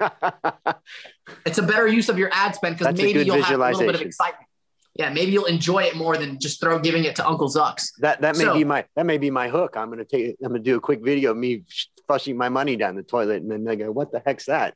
it's 1.46 1.58
a 1.58 1.62
better 1.62 1.86
use 1.86 2.08
of 2.08 2.18
your 2.18 2.30
ad 2.32 2.54
spend 2.54 2.78
because 2.78 2.96
maybe 2.96 3.22
you'll 3.22 3.42
have 3.42 3.60
a 3.60 3.70
little 3.70 3.80
bit 3.86 3.94
of 3.94 4.00
excitement 4.00 4.48
yeah, 4.94 5.10
maybe 5.10 5.32
you'll 5.32 5.46
enjoy 5.46 5.82
it 5.84 5.96
more 5.96 6.16
than 6.16 6.38
just 6.38 6.60
throw 6.60 6.78
giving 6.78 7.04
it 7.04 7.16
to 7.16 7.26
Uncle 7.26 7.48
Zucks. 7.48 7.90
That 7.98 8.20
that 8.20 8.36
may 8.36 8.44
so, 8.44 8.54
be 8.54 8.64
my 8.64 8.84
that 8.96 9.06
may 9.06 9.18
be 9.18 9.30
my 9.30 9.48
hook. 9.48 9.76
I'm 9.76 9.90
gonna 9.90 10.04
take 10.04 10.36
I'm 10.42 10.48
gonna 10.50 10.60
do 10.60 10.76
a 10.76 10.80
quick 10.80 11.02
video 11.02 11.32
of 11.32 11.36
me 11.36 11.62
flushing 12.06 12.36
my 12.36 12.48
money 12.48 12.76
down 12.76 12.94
the 12.94 13.02
toilet, 13.02 13.42
and 13.42 13.50
then 13.50 13.64
they 13.64 13.76
go, 13.76 13.90
"What 13.90 14.12
the 14.12 14.22
heck's 14.24 14.46
that?" 14.46 14.74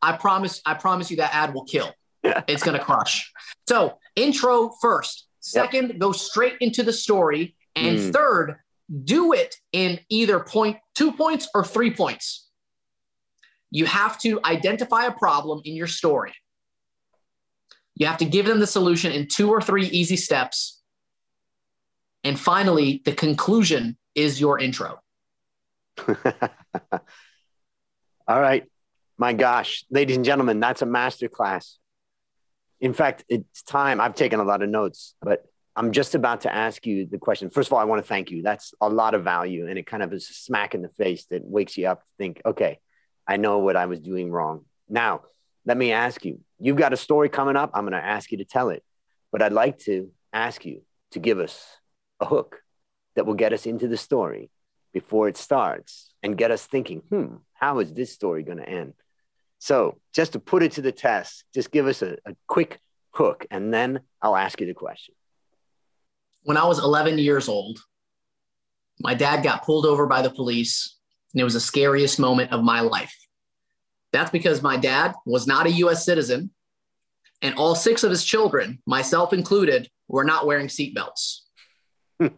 I 0.00 0.16
promise 0.16 0.60
I 0.64 0.74
promise 0.74 1.10
you 1.10 1.18
that 1.18 1.34
ad 1.34 1.54
will 1.54 1.64
kill. 1.64 1.90
it's 2.48 2.62
going 2.62 2.78
to 2.78 2.84
crush. 2.84 3.32
So, 3.68 3.98
intro 4.16 4.70
first. 4.80 5.26
Second, 5.40 5.90
yep. 5.90 5.98
go 5.98 6.12
straight 6.12 6.54
into 6.60 6.82
the 6.82 6.92
story. 6.92 7.54
And 7.76 7.98
mm. 7.98 8.12
third, 8.12 8.56
do 9.04 9.32
it 9.32 9.56
in 9.72 10.00
either 10.08 10.40
point, 10.40 10.78
two 10.94 11.12
points 11.12 11.48
or 11.54 11.64
three 11.64 11.92
points. 11.92 12.48
You 13.70 13.86
have 13.86 14.18
to 14.20 14.40
identify 14.44 15.04
a 15.06 15.12
problem 15.12 15.60
in 15.64 15.74
your 15.74 15.86
story. 15.86 16.32
You 17.96 18.06
have 18.06 18.18
to 18.18 18.24
give 18.24 18.46
them 18.46 18.60
the 18.60 18.66
solution 18.66 19.12
in 19.12 19.28
two 19.28 19.50
or 19.50 19.60
three 19.60 19.86
easy 19.86 20.16
steps. 20.16 20.80
And 22.24 22.38
finally, 22.38 23.02
the 23.04 23.12
conclusion 23.12 23.96
is 24.14 24.40
your 24.40 24.58
intro. 24.58 25.00
All 28.26 28.40
right. 28.40 28.64
My 29.16 29.32
gosh, 29.32 29.84
ladies 29.90 30.16
and 30.16 30.24
gentlemen, 30.24 30.58
that's 30.58 30.82
a 30.82 30.86
master 30.86 31.28
class. 31.28 31.78
In 32.80 32.92
fact, 32.92 33.24
it's 33.28 33.62
time. 33.62 34.00
I've 34.00 34.16
taken 34.16 34.40
a 34.40 34.44
lot 34.44 34.62
of 34.62 34.68
notes, 34.68 35.14
but 35.22 35.44
I'm 35.76 35.92
just 35.92 36.14
about 36.14 36.42
to 36.42 36.54
ask 36.54 36.84
you 36.86 37.06
the 37.06 37.18
question. 37.18 37.50
First 37.50 37.68
of 37.68 37.74
all, 37.74 37.78
I 37.78 37.84
want 37.84 38.02
to 38.02 38.08
thank 38.08 38.30
you. 38.30 38.42
That's 38.42 38.74
a 38.80 38.88
lot 38.88 39.14
of 39.14 39.22
value. 39.22 39.68
And 39.68 39.78
it 39.78 39.86
kind 39.86 40.02
of 40.02 40.12
is 40.12 40.28
a 40.30 40.34
smack 40.34 40.74
in 40.74 40.82
the 40.82 40.88
face 40.88 41.26
that 41.26 41.44
wakes 41.44 41.76
you 41.76 41.86
up 41.86 42.02
to 42.02 42.10
think, 42.18 42.42
okay, 42.44 42.80
I 43.26 43.36
know 43.36 43.58
what 43.58 43.76
I 43.76 43.86
was 43.86 44.00
doing 44.00 44.30
wrong. 44.30 44.64
Now, 44.88 45.22
let 45.66 45.76
me 45.76 45.92
ask 45.92 46.24
you 46.24 46.40
you've 46.58 46.76
got 46.76 46.92
a 46.92 46.96
story 46.96 47.28
coming 47.28 47.56
up. 47.56 47.70
I'm 47.74 47.84
going 47.84 48.00
to 48.00 48.04
ask 48.04 48.30
you 48.30 48.38
to 48.38 48.44
tell 48.44 48.70
it. 48.70 48.82
But 49.32 49.42
I'd 49.42 49.52
like 49.52 49.78
to 49.80 50.10
ask 50.32 50.64
you 50.64 50.82
to 51.12 51.18
give 51.18 51.38
us 51.38 51.66
a 52.20 52.26
hook 52.26 52.60
that 53.16 53.26
will 53.26 53.34
get 53.34 53.52
us 53.52 53.66
into 53.66 53.88
the 53.88 53.96
story 53.96 54.50
before 54.92 55.28
it 55.28 55.36
starts 55.36 56.12
and 56.22 56.38
get 56.38 56.50
us 56.50 56.64
thinking, 56.66 57.00
hmm, 57.08 57.36
how 57.54 57.80
is 57.80 57.92
this 57.92 58.12
story 58.12 58.42
going 58.42 58.58
to 58.58 58.68
end? 58.68 58.94
So, 59.58 59.98
just 60.12 60.32
to 60.32 60.40
put 60.40 60.62
it 60.62 60.72
to 60.72 60.82
the 60.82 60.92
test, 60.92 61.44
just 61.54 61.70
give 61.70 61.86
us 61.86 62.02
a, 62.02 62.16
a 62.26 62.36
quick 62.46 62.80
hook 63.12 63.46
and 63.50 63.72
then 63.72 64.00
I'll 64.20 64.36
ask 64.36 64.60
you 64.60 64.66
the 64.66 64.74
question 64.74 65.14
when 66.44 66.56
I 66.56 66.64
was 66.66 66.78
11 66.78 67.18
years 67.18 67.48
old, 67.48 67.78
my 69.00 69.14
dad 69.14 69.42
got 69.42 69.64
pulled 69.64 69.86
over 69.86 70.06
by 70.06 70.22
the 70.22 70.30
police, 70.30 70.96
and 71.32 71.40
it 71.40 71.44
was 71.44 71.54
the 71.54 71.60
scariest 71.60 72.20
moment 72.20 72.52
of 72.52 72.62
my 72.62 72.80
life. 72.80 73.14
That's 74.14 74.30
because 74.30 74.62
my 74.62 74.76
dad 74.76 75.12
was 75.26 75.48
not 75.48 75.66
a 75.66 75.72
US 75.72 76.04
citizen, 76.04 76.52
and 77.42 77.56
all 77.56 77.74
six 77.74 78.04
of 78.04 78.10
his 78.10 78.24
children, 78.24 78.78
myself 78.86 79.32
included, 79.32 79.90
were 80.06 80.22
not 80.22 80.46
wearing 80.46 80.68
seatbelts. 80.68 81.40
All 82.20 82.30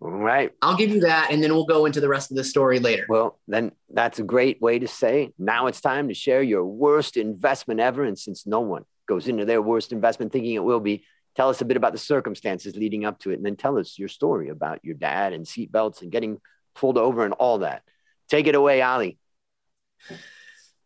right. 0.00 0.52
I'll 0.62 0.76
give 0.76 0.90
you 0.90 1.00
that, 1.00 1.32
and 1.32 1.42
then 1.42 1.52
we'll 1.52 1.64
go 1.64 1.86
into 1.86 2.00
the 2.00 2.08
rest 2.08 2.30
of 2.30 2.36
the 2.36 2.44
story 2.44 2.78
later. 2.78 3.04
Well, 3.08 3.40
then 3.48 3.72
that's 3.92 4.20
a 4.20 4.22
great 4.22 4.62
way 4.62 4.78
to 4.78 4.86
say 4.86 5.32
now 5.38 5.66
it's 5.66 5.80
time 5.80 6.06
to 6.06 6.14
share 6.14 6.42
your 6.42 6.64
worst 6.64 7.16
investment 7.16 7.80
ever. 7.80 8.04
And 8.04 8.16
since 8.16 8.46
no 8.46 8.60
one 8.60 8.84
goes 9.08 9.26
into 9.26 9.44
their 9.44 9.60
worst 9.60 9.90
investment 9.90 10.30
thinking 10.30 10.54
it 10.54 10.62
will 10.62 10.78
be, 10.78 11.04
tell 11.34 11.48
us 11.48 11.62
a 11.62 11.64
bit 11.64 11.76
about 11.76 11.92
the 11.92 11.98
circumstances 11.98 12.76
leading 12.76 13.04
up 13.04 13.18
to 13.20 13.30
it, 13.30 13.38
and 13.38 13.44
then 13.44 13.56
tell 13.56 13.76
us 13.76 13.98
your 13.98 14.08
story 14.08 14.50
about 14.50 14.84
your 14.84 14.94
dad 14.94 15.32
and 15.32 15.46
seatbelts 15.46 16.00
and 16.00 16.12
getting 16.12 16.40
pulled 16.76 16.96
over 16.96 17.24
and 17.24 17.34
all 17.34 17.58
that. 17.58 17.82
Take 18.28 18.46
it 18.46 18.54
away, 18.54 18.80
Ali. 18.80 19.18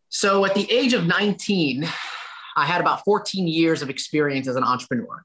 So, 0.09 0.45
at 0.45 0.55
the 0.55 0.71
age 0.71 0.95
of 0.95 1.07
19, 1.07 1.87
I 2.57 2.67
had 2.67 2.81
about 2.81 3.05
14 3.05 3.47
years 3.47 3.83
of 3.83 3.91
experience 3.91 4.49
as 4.49 4.57
an 4.57 4.65
entrepreneur. 4.65 5.23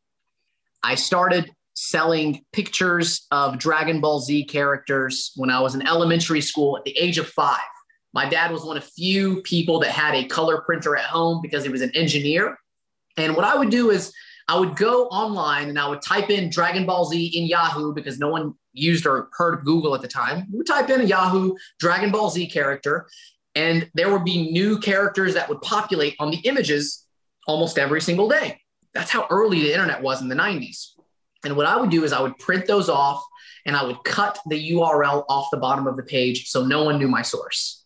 I 0.83 0.95
started 0.95 1.51
selling 1.75 2.43
pictures 2.51 3.25
of 3.31 3.57
Dragon 3.57 3.99
Ball 4.01 4.19
Z 4.19 4.45
characters 4.45 5.31
when 5.35 5.49
I 5.49 5.59
was 5.59 5.75
in 5.75 5.87
elementary 5.87 6.41
school 6.41 6.77
at 6.77 6.83
the 6.83 6.95
age 6.97 7.17
of 7.17 7.27
five. 7.27 7.59
My 8.13 8.29
dad 8.29 8.51
was 8.51 8.63
one 8.63 8.77
of 8.77 8.83
few 8.83 9.41
people 9.41 9.79
that 9.79 9.89
had 9.89 10.13
a 10.13 10.25
color 10.25 10.61
printer 10.61 10.95
at 10.95 11.05
home 11.05 11.41
because 11.41 11.63
he 11.63 11.69
was 11.69 11.81
an 11.81 11.91
engineer. 11.95 12.57
And 13.17 13.35
what 13.35 13.45
I 13.45 13.55
would 13.55 13.71
do 13.71 13.89
is 13.89 14.13
I 14.47 14.59
would 14.59 14.75
go 14.75 15.05
online 15.07 15.69
and 15.69 15.79
I 15.79 15.87
would 15.87 16.01
type 16.01 16.29
in 16.29 16.49
Dragon 16.49 16.85
Ball 16.85 17.05
Z 17.05 17.25
in 17.25 17.45
Yahoo 17.45 17.93
because 17.93 18.19
no 18.19 18.29
one 18.29 18.53
used 18.73 19.05
or 19.05 19.29
heard 19.33 19.55
of 19.55 19.65
Google 19.65 19.95
at 19.95 20.01
the 20.01 20.07
time. 20.07 20.45
We 20.51 20.57
would 20.57 20.67
type 20.67 20.89
in 20.89 21.01
a 21.01 21.05
Yahoo 21.05 21.55
Dragon 21.79 22.11
Ball 22.11 22.29
Z 22.29 22.47
character, 22.47 23.07
and 23.55 23.89
there 23.93 24.11
would 24.11 24.25
be 24.25 24.51
new 24.51 24.79
characters 24.79 25.35
that 25.35 25.49
would 25.49 25.61
populate 25.61 26.15
on 26.19 26.31
the 26.31 26.37
images 26.37 27.05
almost 27.47 27.77
every 27.77 28.01
single 28.01 28.29
day. 28.29 28.59
That's 28.93 29.11
how 29.11 29.27
early 29.29 29.61
the 29.61 29.71
internet 29.71 30.01
was 30.01 30.21
in 30.21 30.27
the 30.27 30.35
90s. 30.35 30.89
And 31.43 31.55
what 31.57 31.65
I 31.65 31.77
would 31.77 31.89
do 31.89 32.03
is 32.03 32.13
I 32.13 32.21
would 32.21 32.37
print 32.39 32.67
those 32.67 32.89
off 32.89 33.23
and 33.65 33.75
I 33.75 33.83
would 33.83 34.03
cut 34.03 34.39
the 34.47 34.71
URL 34.71 35.25
off 35.29 35.47
the 35.51 35.57
bottom 35.57 35.87
of 35.87 35.97
the 35.97 36.03
page 36.03 36.49
so 36.49 36.65
no 36.65 36.83
one 36.83 36.99
knew 36.99 37.07
my 37.07 37.21
source. 37.21 37.83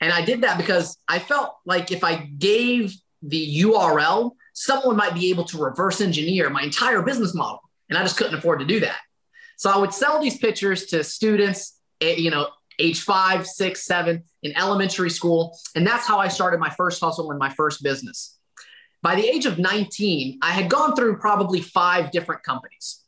And 0.00 0.12
I 0.12 0.24
did 0.24 0.42
that 0.42 0.58
because 0.58 0.96
I 1.08 1.18
felt 1.18 1.56
like 1.64 1.90
if 1.90 2.04
I 2.04 2.16
gave 2.38 2.94
the 3.22 3.62
URL, 3.62 4.32
someone 4.52 4.96
might 4.96 5.14
be 5.14 5.30
able 5.30 5.44
to 5.44 5.58
reverse 5.58 6.00
engineer 6.00 6.50
my 6.50 6.62
entire 6.62 7.02
business 7.02 7.34
model. 7.34 7.60
And 7.88 7.98
I 7.98 8.02
just 8.02 8.16
couldn't 8.16 8.34
afford 8.34 8.60
to 8.60 8.66
do 8.66 8.80
that. 8.80 8.98
So 9.56 9.70
I 9.70 9.76
would 9.76 9.92
sell 9.92 10.20
these 10.20 10.38
pictures 10.38 10.86
to 10.86 11.02
students, 11.02 11.80
eh, 12.00 12.14
you 12.14 12.30
know, 12.30 12.48
age 12.78 13.02
five, 13.02 13.46
six, 13.46 13.84
seven 13.84 14.24
in 14.42 14.56
elementary 14.56 15.10
school. 15.10 15.58
And 15.74 15.86
that's 15.86 16.06
how 16.06 16.18
I 16.18 16.28
started 16.28 16.60
my 16.60 16.70
first 16.70 17.00
hustle 17.00 17.30
and 17.30 17.38
my 17.38 17.50
first 17.50 17.82
business. 17.82 18.38
By 19.02 19.14
the 19.14 19.26
age 19.26 19.46
of 19.46 19.58
19, 19.58 20.38
I 20.42 20.50
had 20.50 20.68
gone 20.68 20.96
through 20.96 21.18
probably 21.18 21.60
five 21.60 22.10
different 22.10 22.42
companies. 22.42 23.02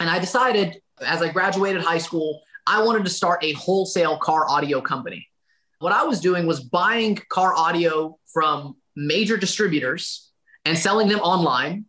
And 0.00 0.10
I 0.10 0.18
decided 0.18 0.80
as 1.00 1.22
I 1.22 1.30
graduated 1.30 1.82
high 1.82 1.98
school, 1.98 2.42
I 2.66 2.82
wanted 2.82 3.04
to 3.04 3.10
start 3.10 3.42
a 3.42 3.52
wholesale 3.52 4.18
car 4.18 4.48
audio 4.48 4.80
company. 4.80 5.26
What 5.78 5.92
I 5.92 6.04
was 6.04 6.20
doing 6.20 6.46
was 6.46 6.60
buying 6.60 7.18
car 7.28 7.54
audio 7.54 8.18
from 8.32 8.76
major 8.96 9.36
distributors 9.36 10.30
and 10.64 10.76
selling 10.76 11.08
them 11.08 11.20
online, 11.20 11.86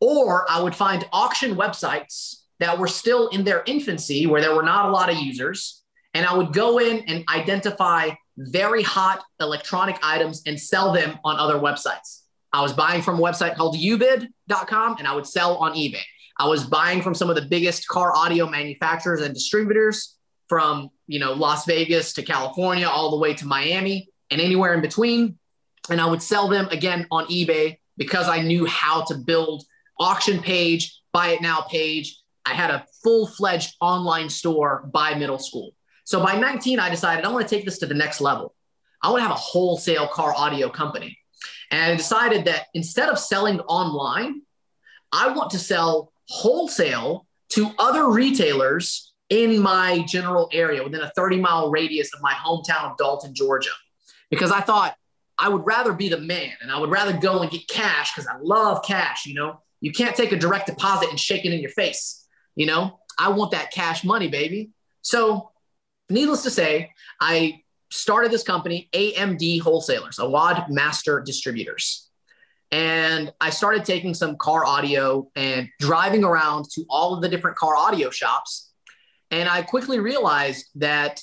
or 0.00 0.48
I 0.50 0.62
would 0.62 0.74
find 0.74 1.04
auction 1.12 1.56
websites 1.56 2.42
that 2.58 2.78
were 2.78 2.86
still 2.86 3.28
in 3.28 3.44
their 3.44 3.62
infancy 3.66 4.26
where 4.26 4.40
there 4.40 4.54
were 4.54 4.62
not 4.62 4.86
a 4.86 4.92
lot 4.92 5.10
of 5.10 5.16
users. 5.16 5.79
And 6.14 6.26
I 6.26 6.36
would 6.36 6.52
go 6.52 6.78
in 6.78 7.00
and 7.00 7.24
identify 7.28 8.10
very 8.36 8.82
hot 8.82 9.22
electronic 9.40 9.98
items 10.02 10.42
and 10.46 10.58
sell 10.58 10.92
them 10.92 11.18
on 11.24 11.38
other 11.38 11.56
websites. 11.56 12.22
I 12.52 12.62
was 12.62 12.72
buying 12.72 13.02
from 13.02 13.18
a 13.18 13.22
website 13.22 13.54
called 13.54 13.76
ubid.com 13.76 14.96
and 14.98 15.06
I 15.06 15.14
would 15.14 15.26
sell 15.26 15.56
on 15.56 15.72
eBay. 15.72 16.02
I 16.38 16.48
was 16.48 16.64
buying 16.64 17.02
from 17.02 17.14
some 17.14 17.28
of 17.28 17.36
the 17.36 17.42
biggest 17.42 17.86
car 17.86 18.16
audio 18.16 18.48
manufacturers 18.48 19.20
and 19.20 19.34
distributors 19.34 20.16
from, 20.48 20.90
you 21.06 21.20
know, 21.20 21.32
Las 21.32 21.64
Vegas 21.66 22.12
to 22.14 22.22
California 22.22 22.88
all 22.88 23.10
the 23.10 23.18
way 23.18 23.34
to 23.34 23.46
Miami 23.46 24.08
and 24.30 24.40
anywhere 24.40 24.74
in 24.74 24.80
between. 24.80 25.38
And 25.90 26.00
I 26.00 26.06
would 26.06 26.22
sell 26.22 26.48
them 26.48 26.66
again 26.70 27.06
on 27.10 27.26
eBay 27.26 27.78
because 27.96 28.28
I 28.28 28.42
knew 28.42 28.66
how 28.66 29.04
to 29.04 29.14
build 29.14 29.64
auction 29.98 30.40
page, 30.40 30.98
buy 31.12 31.28
it 31.28 31.42
now 31.42 31.60
page. 31.70 32.20
I 32.46 32.54
had 32.54 32.70
a 32.70 32.86
full 33.02 33.26
fledged 33.26 33.76
online 33.80 34.30
store 34.30 34.88
by 34.92 35.14
middle 35.14 35.38
school. 35.38 35.72
So 36.10 36.20
by 36.20 36.34
19, 36.34 36.80
I 36.80 36.90
decided 36.90 37.24
I 37.24 37.28
want 37.28 37.48
to 37.48 37.54
take 37.54 37.64
this 37.64 37.78
to 37.78 37.86
the 37.86 37.94
next 37.94 38.20
level. 38.20 38.52
I 39.00 39.10
want 39.10 39.20
to 39.20 39.28
have 39.28 39.30
a 39.30 39.38
wholesale 39.38 40.08
car 40.08 40.34
audio 40.36 40.68
company. 40.68 41.16
And 41.70 41.80
I 41.80 41.94
decided 41.94 42.46
that 42.46 42.66
instead 42.74 43.08
of 43.08 43.16
selling 43.16 43.60
online, 43.60 44.42
I 45.12 45.28
want 45.28 45.52
to 45.52 45.58
sell 45.60 46.12
wholesale 46.26 47.28
to 47.50 47.70
other 47.78 48.10
retailers 48.10 49.14
in 49.28 49.60
my 49.60 50.04
general 50.08 50.48
area 50.52 50.82
within 50.82 51.00
a 51.00 51.12
30 51.14 51.36
mile 51.36 51.70
radius 51.70 52.12
of 52.12 52.20
my 52.22 52.32
hometown 52.32 52.90
of 52.90 52.96
Dalton, 52.96 53.32
Georgia. 53.32 53.70
Because 54.30 54.50
I 54.50 54.62
thought 54.62 54.96
I 55.38 55.48
would 55.48 55.64
rather 55.64 55.92
be 55.92 56.08
the 56.08 56.18
man 56.18 56.54
and 56.60 56.72
I 56.72 56.80
would 56.80 56.90
rather 56.90 57.16
go 57.16 57.42
and 57.42 57.50
get 57.52 57.68
cash 57.68 58.12
because 58.12 58.26
I 58.26 58.36
love 58.42 58.82
cash. 58.84 59.26
You 59.26 59.34
know, 59.34 59.60
you 59.80 59.92
can't 59.92 60.16
take 60.16 60.32
a 60.32 60.36
direct 60.36 60.66
deposit 60.66 61.08
and 61.08 61.20
shake 61.20 61.44
it 61.44 61.52
in 61.52 61.60
your 61.60 61.70
face. 61.70 62.26
You 62.56 62.66
know, 62.66 62.98
I 63.16 63.28
want 63.28 63.52
that 63.52 63.70
cash 63.70 64.02
money, 64.02 64.26
baby. 64.26 64.70
So, 65.02 65.52
needless 66.10 66.42
to 66.42 66.50
say, 66.50 66.92
I 67.20 67.62
started 67.90 68.30
this 68.30 68.42
company, 68.42 68.88
AMD 68.92 69.60
Wholesalers, 69.60 70.18
Awad 70.18 70.66
Master 70.68 71.20
Distributors. 71.20 72.08
And 72.70 73.32
I 73.40 73.50
started 73.50 73.84
taking 73.84 74.14
some 74.14 74.36
car 74.36 74.64
audio 74.64 75.28
and 75.34 75.68
driving 75.80 76.22
around 76.22 76.66
to 76.72 76.84
all 76.88 77.14
of 77.14 77.22
the 77.22 77.28
different 77.28 77.56
car 77.56 77.74
audio 77.74 78.10
shops. 78.10 78.72
And 79.30 79.48
I 79.48 79.62
quickly 79.62 79.98
realized 79.98 80.66
that 80.76 81.20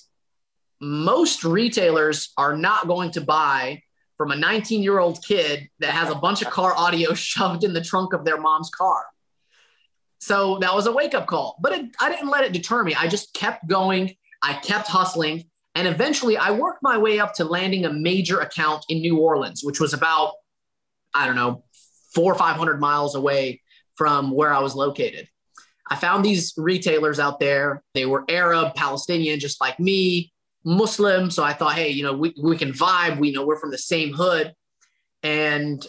most 0.82 1.44
retailers 1.44 2.34
are 2.38 2.56
not 2.56 2.88
going 2.88 3.12
to 3.12 3.22
buy 3.22 3.82
from 4.18 4.32
a 4.32 4.36
19 4.36 4.84
year 4.84 5.00
old 5.00 5.24
kid 5.24 5.70
that 5.80 5.92
has 5.92 6.10
a 6.10 6.16
bunch 6.16 6.42
of 6.42 6.50
car 6.50 6.76
audio 6.76 7.14
shoved 7.14 7.64
in 7.64 7.74
the 7.74 7.82
trunk 7.82 8.14
of 8.14 8.26
their 8.26 8.40
mom's 8.40 8.70
car. 8.70 9.06
So 10.20 10.58
that 10.60 10.74
was 10.74 10.88
a 10.88 10.92
wake 10.92 11.14
up 11.14 11.28
call, 11.28 11.58
but 11.62 11.74
it, 11.74 11.96
I 12.02 12.10
didn't 12.10 12.30
let 12.30 12.44
it 12.44 12.52
deter 12.52 12.84
me. 12.84 12.96
I 12.96 13.08
just 13.08 13.34
kept 13.34 13.68
going. 13.68 14.16
I 14.42 14.54
kept 14.54 14.88
hustling. 14.88 15.46
And 15.76 15.88
eventually 15.88 16.38
I 16.38 16.52
worked 16.52 16.80
my 16.82 16.98
way 16.98 17.20
up 17.20 17.34
to 17.36 17.46
landing 17.46 17.86
a 17.86 17.94
major 17.94 18.40
account 18.40 18.86
in 18.90 19.00
New 19.00 19.18
Orleans, 19.20 19.64
which 19.64 19.80
was 19.80 19.94
about, 19.94 20.34
I 21.14 21.26
don't 21.26 21.36
know, 21.36 21.64
four 22.14 22.34
or 22.34 22.38
500 22.38 22.80
miles 22.80 23.16
away 23.16 23.62
from 23.96 24.32
where 24.32 24.52
I 24.52 24.60
was 24.60 24.76
located. 24.76 25.28
I 25.90 25.96
found 25.96 26.26
these 26.26 26.54
retailers 26.58 27.20
out 27.20 27.40
there. 27.40 27.84
They 27.94 28.06
were 28.06 28.26
Arab, 28.28 28.76
Palestinian, 28.76 29.40
just 29.40 29.62
like 29.62 29.80
me. 29.80 30.32
Muslim. 30.68 31.32
So 31.32 31.44
I 31.44 31.54
thought, 31.54 31.76
hey, 31.76 31.90
you 31.90 32.04
know, 32.04 32.14
we, 32.14 32.34
we 32.42 32.58
can 32.58 32.74
vibe. 32.74 33.20
We 33.20 33.32
know 33.32 33.46
we're 33.46 33.60
from 33.60 33.72
the 33.72 33.78
same 33.78 34.14
hood. 34.14 34.54
And 35.24 35.86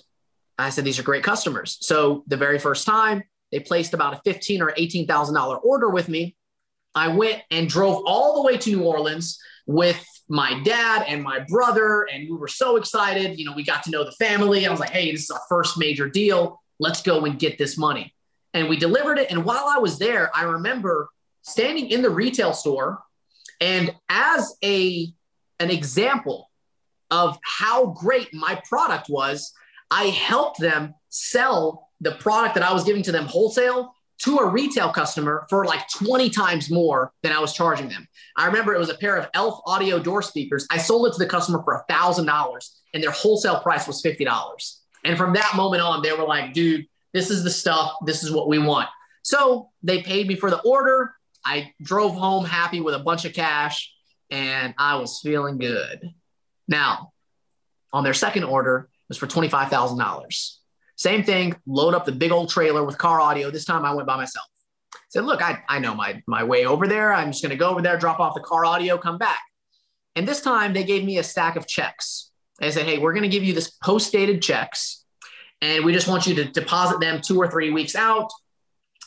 I 0.56 0.70
said, 0.70 0.84
these 0.84 0.98
are 0.98 1.02
great 1.02 1.24
customers. 1.24 1.78
So 1.80 2.22
the 2.28 2.36
very 2.36 2.58
first 2.58 2.86
time 2.86 3.24
they 3.50 3.60
placed 3.60 3.94
about 3.94 4.14
a 4.14 4.20
fifteen 4.24 4.62
or 4.62 4.72
$18,000 4.72 5.64
order 5.64 5.88
with 5.88 6.08
me, 6.08 6.36
I 6.98 7.08
went 7.08 7.42
and 7.50 7.68
drove 7.68 8.02
all 8.06 8.34
the 8.34 8.42
way 8.42 8.56
to 8.58 8.70
New 8.70 8.82
Orleans 8.82 9.38
with 9.66 10.04
my 10.28 10.60
dad 10.62 11.04
and 11.08 11.22
my 11.22 11.40
brother. 11.48 12.08
And 12.12 12.28
we 12.28 12.36
were 12.36 12.48
so 12.48 12.76
excited. 12.76 13.38
You 13.38 13.44
know, 13.44 13.52
we 13.54 13.64
got 13.64 13.82
to 13.84 13.90
know 13.90 14.04
the 14.04 14.12
family. 14.12 14.66
I 14.66 14.70
was 14.70 14.80
like, 14.80 14.90
hey, 14.90 15.10
this 15.10 15.22
is 15.22 15.30
our 15.30 15.40
first 15.48 15.78
major 15.78 16.08
deal. 16.08 16.60
Let's 16.78 17.02
go 17.02 17.24
and 17.24 17.38
get 17.38 17.58
this 17.58 17.78
money. 17.78 18.14
And 18.54 18.68
we 18.68 18.76
delivered 18.76 19.18
it. 19.18 19.30
And 19.30 19.44
while 19.44 19.66
I 19.68 19.78
was 19.78 19.98
there, 19.98 20.30
I 20.36 20.44
remember 20.44 21.08
standing 21.42 21.90
in 21.90 22.02
the 22.02 22.10
retail 22.10 22.52
store 22.52 23.02
and 23.60 23.94
as 24.08 24.56
a 24.64 25.12
an 25.60 25.70
example 25.70 26.50
of 27.10 27.38
how 27.42 27.86
great 27.86 28.32
my 28.32 28.60
product 28.68 29.08
was, 29.08 29.52
I 29.90 30.04
helped 30.04 30.60
them 30.60 30.94
sell 31.08 31.88
the 32.00 32.12
product 32.12 32.54
that 32.54 32.62
I 32.62 32.72
was 32.72 32.84
giving 32.84 33.02
to 33.04 33.12
them 33.12 33.26
wholesale 33.26 33.92
to 34.18 34.38
a 34.38 34.48
retail 34.48 34.90
customer 34.90 35.46
for 35.48 35.64
like 35.64 35.88
20 35.90 36.30
times 36.30 36.70
more 36.70 37.12
than 37.22 37.32
I 37.32 37.38
was 37.38 37.52
charging 37.52 37.88
them. 37.88 38.06
I 38.36 38.46
remember 38.46 38.74
it 38.74 38.78
was 38.78 38.90
a 38.90 38.98
pair 38.98 39.16
of 39.16 39.28
Elf 39.34 39.60
audio 39.66 39.98
door 39.98 40.22
speakers. 40.22 40.66
I 40.70 40.78
sold 40.78 41.06
it 41.06 41.12
to 41.12 41.18
the 41.18 41.26
customer 41.26 41.62
for 41.62 41.74
a 41.74 41.84
thousand 41.88 42.26
dollars 42.26 42.80
and 42.92 43.02
their 43.02 43.12
wholesale 43.12 43.60
price 43.60 43.86
was 43.86 44.02
$50. 44.02 44.78
And 45.04 45.16
from 45.16 45.34
that 45.34 45.52
moment 45.56 45.82
on, 45.82 46.02
they 46.02 46.12
were 46.12 46.24
like, 46.24 46.52
dude, 46.52 46.86
this 47.12 47.30
is 47.30 47.44
the 47.44 47.50
stuff. 47.50 47.92
This 48.04 48.24
is 48.24 48.32
what 48.32 48.48
we 48.48 48.58
want. 48.58 48.88
So 49.22 49.70
they 49.82 50.02
paid 50.02 50.26
me 50.26 50.34
for 50.34 50.50
the 50.50 50.60
order. 50.62 51.14
I 51.44 51.72
drove 51.80 52.14
home 52.14 52.44
happy 52.44 52.80
with 52.80 52.94
a 52.94 52.98
bunch 52.98 53.24
of 53.24 53.32
cash 53.32 53.92
and 54.30 54.74
I 54.78 54.96
was 54.96 55.20
feeling 55.20 55.58
good. 55.58 56.12
Now, 56.66 57.12
on 57.92 58.04
their 58.04 58.14
second 58.14 58.44
order 58.44 58.88
it 58.90 59.08
was 59.08 59.16
for 59.18 59.26
$25,000. 59.26 60.54
Same 60.98 61.22
thing, 61.22 61.54
load 61.64 61.94
up 61.94 62.04
the 62.04 62.12
big 62.12 62.32
old 62.32 62.50
trailer 62.50 62.84
with 62.84 62.98
car 62.98 63.20
audio. 63.20 63.52
This 63.52 63.64
time 63.64 63.84
I 63.84 63.94
went 63.94 64.08
by 64.08 64.16
myself. 64.16 64.44
Said, 65.10 65.24
look, 65.24 65.40
I, 65.40 65.62
I 65.68 65.78
know 65.78 65.94
my, 65.94 66.20
my 66.26 66.42
way 66.42 66.66
over 66.66 66.88
there. 66.88 67.14
I'm 67.14 67.30
just 67.30 67.40
going 67.40 67.50
to 67.50 67.56
go 67.56 67.70
over 67.70 67.80
there, 67.80 67.96
drop 67.96 68.18
off 68.18 68.34
the 68.34 68.40
car 68.40 68.64
audio, 68.64 68.98
come 68.98 69.16
back. 69.16 69.38
And 70.16 70.26
this 70.26 70.40
time 70.40 70.72
they 70.72 70.82
gave 70.82 71.04
me 71.04 71.18
a 71.18 71.22
stack 71.22 71.54
of 71.54 71.68
checks. 71.68 72.32
They 72.58 72.72
said, 72.72 72.84
hey, 72.84 72.98
we're 72.98 73.12
going 73.12 73.22
to 73.22 73.28
give 73.28 73.44
you 73.44 73.54
this 73.54 73.70
post 73.70 74.10
dated 74.10 74.42
checks. 74.42 75.04
And 75.62 75.84
we 75.84 75.92
just 75.92 76.08
want 76.08 76.26
you 76.26 76.34
to 76.34 76.44
deposit 76.46 76.98
them 76.98 77.20
two 77.20 77.38
or 77.38 77.48
three 77.48 77.70
weeks 77.70 77.94
out 77.94 78.30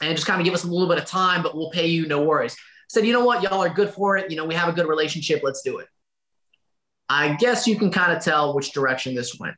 and 0.02 0.16
just 0.16 0.26
kind 0.26 0.40
of 0.40 0.46
give 0.46 0.54
us 0.54 0.64
a 0.64 0.68
little 0.68 0.88
bit 0.88 0.98
of 0.98 1.06
time, 1.06 1.44
but 1.44 1.56
we'll 1.56 1.72
pay 1.72 1.88
you, 1.88 2.08
no 2.08 2.24
worries. 2.24 2.54
I 2.54 2.58
said, 2.88 3.06
you 3.06 3.12
know 3.12 3.26
what? 3.26 3.44
Y'all 3.44 3.62
are 3.62 3.70
good 3.70 3.90
for 3.90 4.16
it. 4.16 4.32
You 4.32 4.38
know, 4.38 4.46
we 4.46 4.56
have 4.56 4.70
a 4.70 4.74
good 4.74 4.88
relationship. 4.88 5.42
Let's 5.44 5.62
do 5.62 5.80
it. 5.80 5.88
I 7.10 7.36
guess 7.36 7.68
you 7.68 7.78
can 7.78 7.92
kind 7.92 8.16
of 8.16 8.24
tell 8.24 8.56
which 8.56 8.72
direction 8.72 9.14
this 9.14 9.38
went 9.38 9.58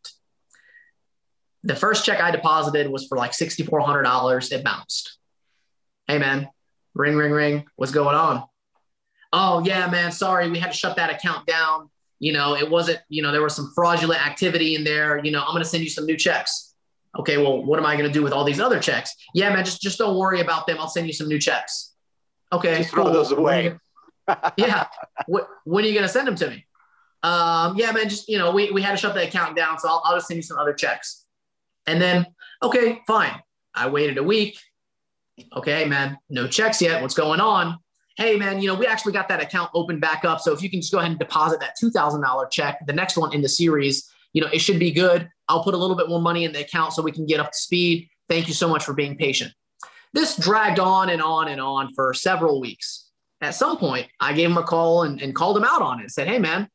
the 1.63 1.75
first 1.75 2.05
check 2.05 2.19
I 2.19 2.31
deposited 2.31 2.89
was 2.89 3.07
for 3.07 3.17
like 3.17 3.31
$6,400. 3.31 4.51
It 4.51 4.63
bounced. 4.63 5.17
Hey, 6.07 6.17
man, 6.17 6.49
ring, 6.93 7.15
ring, 7.15 7.31
ring. 7.31 7.65
What's 7.75 7.91
going 7.91 8.15
on? 8.15 8.43
Oh, 9.31 9.63
yeah, 9.63 9.89
man. 9.89 10.11
Sorry. 10.11 10.49
We 10.49 10.59
had 10.59 10.71
to 10.71 10.77
shut 10.77 10.97
that 10.97 11.09
account 11.09 11.47
down. 11.47 11.89
You 12.19 12.33
know, 12.33 12.55
it 12.55 12.69
wasn't, 12.69 12.99
you 13.09 13.21
know, 13.21 13.31
there 13.31 13.41
was 13.41 13.55
some 13.55 13.71
fraudulent 13.73 14.25
activity 14.25 14.75
in 14.75 14.83
there. 14.83 15.23
You 15.23 15.31
know, 15.31 15.41
I'm 15.41 15.51
going 15.51 15.63
to 15.63 15.69
send 15.69 15.83
you 15.83 15.89
some 15.89 16.05
new 16.05 16.17
checks. 16.17 16.73
Okay. 17.17 17.37
Well, 17.37 17.63
what 17.63 17.79
am 17.79 17.85
I 17.85 17.95
going 17.95 18.07
to 18.07 18.13
do 18.13 18.23
with 18.23 18.33
all 18.33 18.43
these 18.43 18.59
other 18.59 18.79
checks? 18.79 19.15
Yeah, 19.33 19.53
man, 19.53 19.65
just, 19.65 19.81
just 19.81 19.97
don't 19.97 20.17
worry 20.17 20.41
about 20.41 20.67
them. 20.67 20.77
I'll 20.79 20.87
send 20.87 21.07
you 21.07 21.13
some 21.13 21.27
new 21.27 21.39
checks. 21.39 21.93
Okay. 22.51 22.77
Just 22.77 22.91
throw 22.91 23.05
cool. 23.05 23.13
those 23.13 23.31
away. 23.31 23.77
yeah. 24.57 24.87
when 25.27 25.83
are 25.83 25.87
you 25.87 25.93
going 25.93 26.03
to 26.05 26.09
send 26.09 26.27
them 26.27 26.35
to 26.35 26.49
me? 26.49 26.65
Um, 27.23 27.77
yeah, 27.77 27.91
man, 27.91 28.09
just, 28.09 28.27
you 28.27 28.37
know, 28.37 28.51
we, 28.51 28.71
we 28.71 28.81
had 28.81 28.91
to 28.91 28.97
shut 28.97 29.15
the 29.15 29.25
account 29.25 29.55
down. 29.55 29.79
So 29.79 29.87
I'll, 29.87 30.01
I'll 30.05 30.15
just 30.15 30.27
send 30.27 30.37
you 30.37 30.43
some 30.43 30.57
other 30.57 30.73
checks. 30.73 31.22
And 31.87 32.01
then, 32.01 32.27
okay, 32.61 33.01
fine. 33.07 33.41
I 33.75 33.89
waited 33.89 34.17
a 34.17 34.23
week. 34.23 34.59
Okay, 35.55 35.85
man, 35.85 36.17
no 36.29 36.47
checks 36.47 36.81
yet. 36.81 37.01
What's 37.01 37.15
going 37.15 37.39
on? 37.39 37.77
Hey, 38.17 38.37
man, 38.37 38.61
you 38.61 38.67
know, 38.67 38.75
we 38.75 38.85
actually 38.85 39.13
got 39.13 39.27
that 39.29 39.41
account 39.41 39.71
open 39.73 39.99
back 39.99 40.23
up. 40.23 40.39
So 40.39 40.53
if 40.53 40.61
you 40.61 40.69
can 40.69 40.81
just 40.81 40.91
go 40.91 40.99
ahead 40.99 41.09
and 41.09 41.19
deposit 41.19 41.59
that 41.61 41.75
$2,000 41.83 42.51
check, 42.51 42.79
the 42.85 42.93
next 42.93 43.17
one 43.17 43.33
in 43.33 43.41
the 43.41 43.49
series, 43.49 44.07
you 44.33 44.41
know, 44.41 44.49
it 44.53 44.59
should 44.59 44.79
be 44.79 44.91
good. 44.91 45.27
I'll 45.49 45.63
put 45.63 45.73
a 45.73 45.77
little 45.77 45.95
bit 45.95 46.07
more 46.07 46.21
money 46.21 46.43
in 46.43 46.53
the 46.53 46.61
account 46.61 46.93
so 46.93 47.01
we 47.01 47.11
can 47.11 47.25
get 47.25 47.39
up 47.39 47.51
to 47.51 47.57
speed. 47.57 48.07
Thank 48.29 48.47
you 48.47 48.53
so 48.53 48.67
much 48.67 48.83
for 48.83 48.93
being 48.93 49.17
patient. 49.17 49.51
This 50.13 50.37
dragged 50.37 50.79
on 50.79 51.09
and 51.09 51.21
on 51.21 51.47
and 51.47 51.59
on 51.59 51.91
for 51.93 52.13
several 52.13 52.61
weeks. 52.61 53.09
At 53.41 53.55
some 53.55 53.77
point, 53.77 54.07
I 54.19 54.33
gave 54.33 54.49
him 54.49 54.57
a 54.57 54.63
call 54.63 55.03
and, 55.03 55.21
and 55.21 55.35
called 55.35 55.57
him 55.57 55.65
out 55.65 55.81
on 55.81 55.99
it 55.99 56.03
and 56.03 56.11
said, 56.11 56.27
Hey, 56.27 56.39
man, 56.39 56.69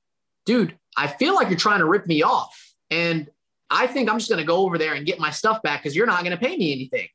dude, 0.45 0.77
I 0.97 1.07
feel 1.07 1.35
like 1.35 1.49
you're 1.49 1.59
trying 1.59 1.79
to 1.79 1.87
rip 1.87 2.07
me 2.07 2.23
off. 2.23 2.75
And 2.91 3.29
I 3.71 3.87
think 3.87 4.09
I'm 4.09 4.19
just 4.19 4.31
going 4.31 4.41
to 4.41 4.47
go 4.47 4.59
over 4.59 4.79
there 4.79 4.95
and 4.95 5.07
get 5.07 5.19
my 5.19 5.31
stuff 5.31 5.63
back 5.63 5.83
because 5.83 5.95
you're 5.95 6.07
not 6.07 6.25
going 6.25 6.37
to 6.37 6.43
pay 6.43 6.57
me 6.57 6.73
anything. 6.73 7.09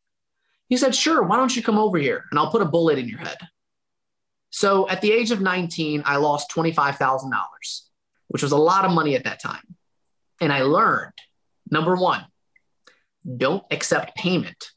He 0.69 0.77
said, 0.77 0.95
Sure, 0.95 1.23
why 1.23 1.37
don't 1.37 1.55
you 1.55 1.63
come 1.63 1.77
over 1.77 1.97
here 1.97 2.25
and 2.29 2.39
I'll 2.39 2.51
put 2.51 2.61
a 2.61 2.65
bullet 2.65 2.97
in 2.97 3.07
your 3.07 3.19
head. 3.19 3.37
So 4.49 4.87
at 4.87 5.01
the 5.01 5.11
age 5.11 5.31
of 5.31 5.41
19, 5.41 6.03
I 6.05 6.17
lost 6.17 6.51
$25,000, 6.51 7.31
which 8.27 8.43
was 8.43 8.51
a 8.51 8.57
lot 8.57 8.85
of 8.85 8.91
money 8.91 9.15
at 9.15 9.23
that 9.23 9.41
time. 9.41 9.63
And 10.39 10.53
I 10.53 10.61
learned 10.61 11.13
number 11.69 11.95
one, 11.95 12.25
don't 13.37 13.63
accept 13.71 14.15
payment 14.15 14.71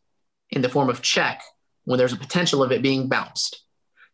in 0.50 0.62
the 0.62 0.68
form 0.68 0.88
of 0.88 1.02
check 1.02 1.42
when 1.84 1.98
there's 1.98 2.12
a 2.12 2.18
potential 2.18 2.62
of 2.62 2.72
it 2.72 2.82
being 2.82 3.08
bounced. 3.08 3.62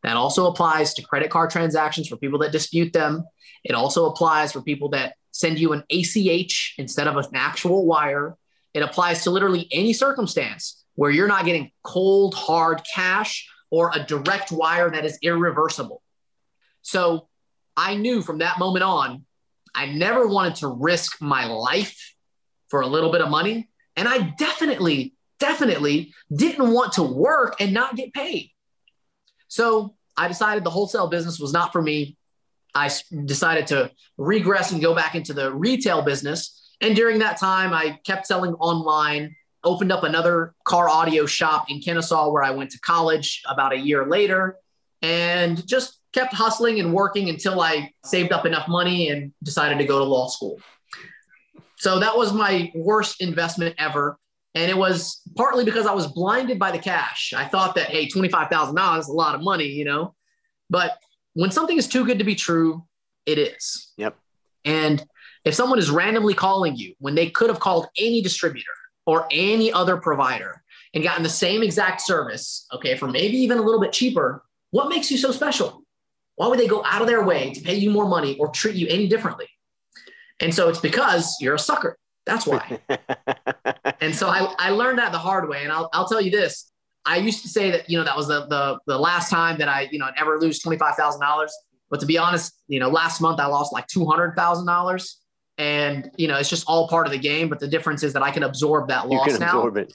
That 0.03 0.17
also 0.17 0.47
applies 0.47 0.95
to 0.95 1.03
credit 1.03 1.31
card 1.31 1.51
transactions 1.51 2.09
for 2.09 2.17
people 2.17 2.41
that 2.41 2.51
dispute 2.51 2.93
them. 2.93 3.25
It 3.63 3.75
also 3.75 4.07
applies 4.07 4.53
for 4.53 4.63
people 4.63 4.89
that 4.91 5.15
send 5.33 5.59
you 5.59 5.73
an 5.73 5.83
ACH 5.91 6.75
instead 6.79 7.09
of 7.09 7.17
an 7.17 7.25
actual 7.35 7.85
wire. 7.87 8.37
It 8.75 8.83
applies 8.83 9.25
to 9.25 9.31
literally 9.31 9.69
any 9.73 9.93
circumstance 9.93 10.85
where 10.95 11.11
you're 11.11 11.29
not 11.29 11.45
getting 11.45 11.71
cold, 11.83 12.35
hard 12.35 12.83
cash 12.95 13.49
or 13.71 13.91
a 13.95 14.05
direct 14.05 14.53
wire 14.53 14.91
that 14.91 15.05
is 15.05 15.19
irreversible. 15.23 16.03
So 16.83 17.29
I 17.77 17.97
knew 17.97 18.23
from 18.23 18.39
that 18.39 18.59
moment 18.59 18.85
on, 18.85 19.25
I 19.75 19.87
never 19.87 20.27
wanted 20.27 20.57
to 20.57 20.69
risk 20.69 21.21
my 21.23 21.47
life 21.47 22.15
for 22.69 22.83
a 22.83 22.87
little 22.87 23.11
bit 23.11 23.23
of 23.23 23.31
money. 23.31 23.71
And 23.97 24.07
I 24.07 24.35
definitely, 24.39 25.15
definitely 25.41 26.13
didn't 26.35 26.73
want 26.73 26.93
to 26.95 27.03
work 27.03 27.57
and 27.61 27.73
not 27.73 27.97
get 27.97 28.13
paid. 28.13 28.51
So 29.49 29.95
I 30.17 30.29
decided 30.29 30.65
the 30.65 30.71
wholesale 30.71 31.09
business 31.09 31.39
was 31.39 31.53
not 31.53 31.73
for 31.73 31.81
me. 31.81 32.17
I 32.75 32.91
decided 33.25 33.67
to 33.69 33.91
regress 34.17 34.73
and 34.73 34.81
go 34.81 34.95
back 34.95 35.15
into 35.15 35.33
the 35.33 35.53
retail 35.53 36.03
business. 36.03 36.75
And 36.81 36.97
during 36.97 37.19
that 37.21 37.39
time, 37.39 37.73
I 37.73 37.99
kept 38.05 38.27
selling 38.27 38.55
online, 38.55 39.37
opened 39.63 39.93
up 39.93 40.03
another 40.03 40.55
car 40.65 40.89
audio 40.89 41.27
shop 41.27 41.67
in 41.69 41.81
Kennesaw 41.81 42.31
where 42.31 42.43
I 42.43 42.51
went 42.51 42.71
to 42.71 42.81
college 42.81 43.43
about 43.49 43.73
a 43.73 43.79
year 43.79 44.07
later, 44.07 44.57
and 45.03 45.67
just 45.67 45.99
kept 46.13 46.35
hustling 46.35 46.81
and 46.81 46.93
working 46.93 47.29
until 47.29 47.61
I 47.61 47.93
saved 48.05 48.33
up 48.33 48.47
enough 48.47 48.69
money 48.69 49.09
and 49.09 49.33
decided 49.43 49.79
to 49.79 49.85
go 49.85 49.99
to 49.99 50.05
law 50.05 50.29
school. 50.29 50.61
So 51.77 51.99
that 51.99 52.17
was 52.17 52.33
my 52.33 52.71
worst 52.75 53.21
investment 53.21 53.75
ever. 53.79 54.19
And 54.55 54.71
it 54.71 54.77
was 54.77 55.23
partly 55.37 55.65
because 55.65 55.87
I 55.87 55.95
was 55.95 56.07
blinded 56.07 56.59
by 56.59 56.71
the 56.71 56.79
cash. 56.79 57.33
I 57.35 57.47
thought 57.47 57.75
that, 57.77 57.89
hey, 57.89 58.07
$25,000 58.07 58.99
is 58.99 59.09
a 59.09 59.13
lot 59.13 59.35
of 59.35 59.43
money, 59.43 59.67
you 59.67 59.85
know, 59.85 60.15
but 60.69 60.99
when 61.35 61.51
something 61.51 61.77
is 61.77 61.89
too 61.89 62.05
good 62.05 62.19
to 62.19 62.25
be 62.25 62.35
true, 62.35 62.85
it 63.27 63.39
is. 63.39 63.93
Yep. 63.97 64.17
And 64.65 65.05
if 65.45 65.55
someone 65.55 65.79
is 65.79 65.91
randomly 65.91 66.35
calling 66.35 66.77
you 66.77 66.95
when 66.99 67.15
they 67.15 67.31
could 67.31 67.51
have 67.51 67.61
called 67.61 67.87
any 67.97 68.23
distributor 68.23 68.71
or 69.07 69.27
any 69.31 69.73
other 69.73 69.97
provider 69.97 70.63
and 70.95 71.03
gotten 71.03 71.23
the 71.23 71.29
same 71.29 71.63
exact 71.63 72.01
service, 72.01 72.67
okay, 72.73 72.97
for 72.97 73.09
maybe 73.09 73.37
even 73.39 73.59
a 73.59 73.63
little 73.63 73.81
bit 73.81 73.93
cheaper, 73.93 74.45
what 74.71 74.89
makes 74.89 75.11
you 75.11 75.19
so 75.19 75.33
special? 75.33 75.83
Why 76.37 76.47
would 76.47 76.59
they 76.59 76.69
go 76.69 76.85
out 76.85 77.03
of 77.03 77.09
their 77.09 77.25
way 77.25 77.53
to 77.53 77.61
pay 77.61 77.75
you 77.75 77.91
more 77.91 78.09
money 78.09 78.39
or 78.39 78.49
treat 78.49 78.75
you 78.75 78.87
any 78.89 79.09
differently? 79.09 79.49
And 80.41 80.55
so 80.55 80.69
it's 80.69 80.81
because 80.81 81.37
you're 81.41 81.55
a 81.55 81.59
sucker. 81.59 81.99
That's 82.25 82.47
why. 82.47 82.79
and 84.01 84.15
so 84.15 84.29
I, 84.29 84.55
I 84.59 84.71
learned 84.71 84.99
that 84.99 85.13
the 85.13 85.19
hard 85.19 85.49
way. 85.49 85.63
And 85.63 85.73
I'll, 85.73 85.91
I'll 85.93 86.09
tell 86.09 86.21
you 86.21 86.31
this 86.31 86.72
I 87.05 87.17
used 87.17 87.43
to 87.43 87.49
say 87.49 87.71
that, 87.71 87.91
you 87.91 87.99
know, 87.99 88.05
that 88.05 88.17
was 88.17 88.29
the, 88.29 88.47
the, 88.47 88.79
the 88.87 88.99
last 88.99 89.31
time 89.31 89.59
that 89.59 89.69
I, 89.69 89.89
you 89.91 89.99
know, 89.99 90.09
ever 90.17 90.39
lose 90.41 90.63
$25,000. 90.63 91.49
But 91.91 92.01
to 92.01 92.07
be 92.07 92.17
honest, 92.17 92.55
you 92.69 92.81
know, 92.81 92.89
last 92.89 93.21
month 93.21 93.41
I 93.41 93.47
lost 93.47 93.73
like 93.73 93.87
$200,000 93.89 95.15
and, 95.59 96.11
you 96.17 96.29
know, 96.29 96.37
it's 96.37 96.49
just 96.49 96.65
all 96.67 96.89
part 96.89 97.07
of 97.07 97.13
the 97.13 97.19
game. 97.19 97.49
But 97.49 97.61
the 97.61 97.69
difference 97.69 98.03
is 98.03 98.13
that 98.13 98.23
I 98.23 98.31
can 98.31 98.45
absorb 98.45 98.89
that 98.89 99.09
loss 99.09 99.27
you 99.27 99.33
can 99.33 99.41
now. 99.41 99.59
Absorb 99.59 99.77
it. 99.79 99.95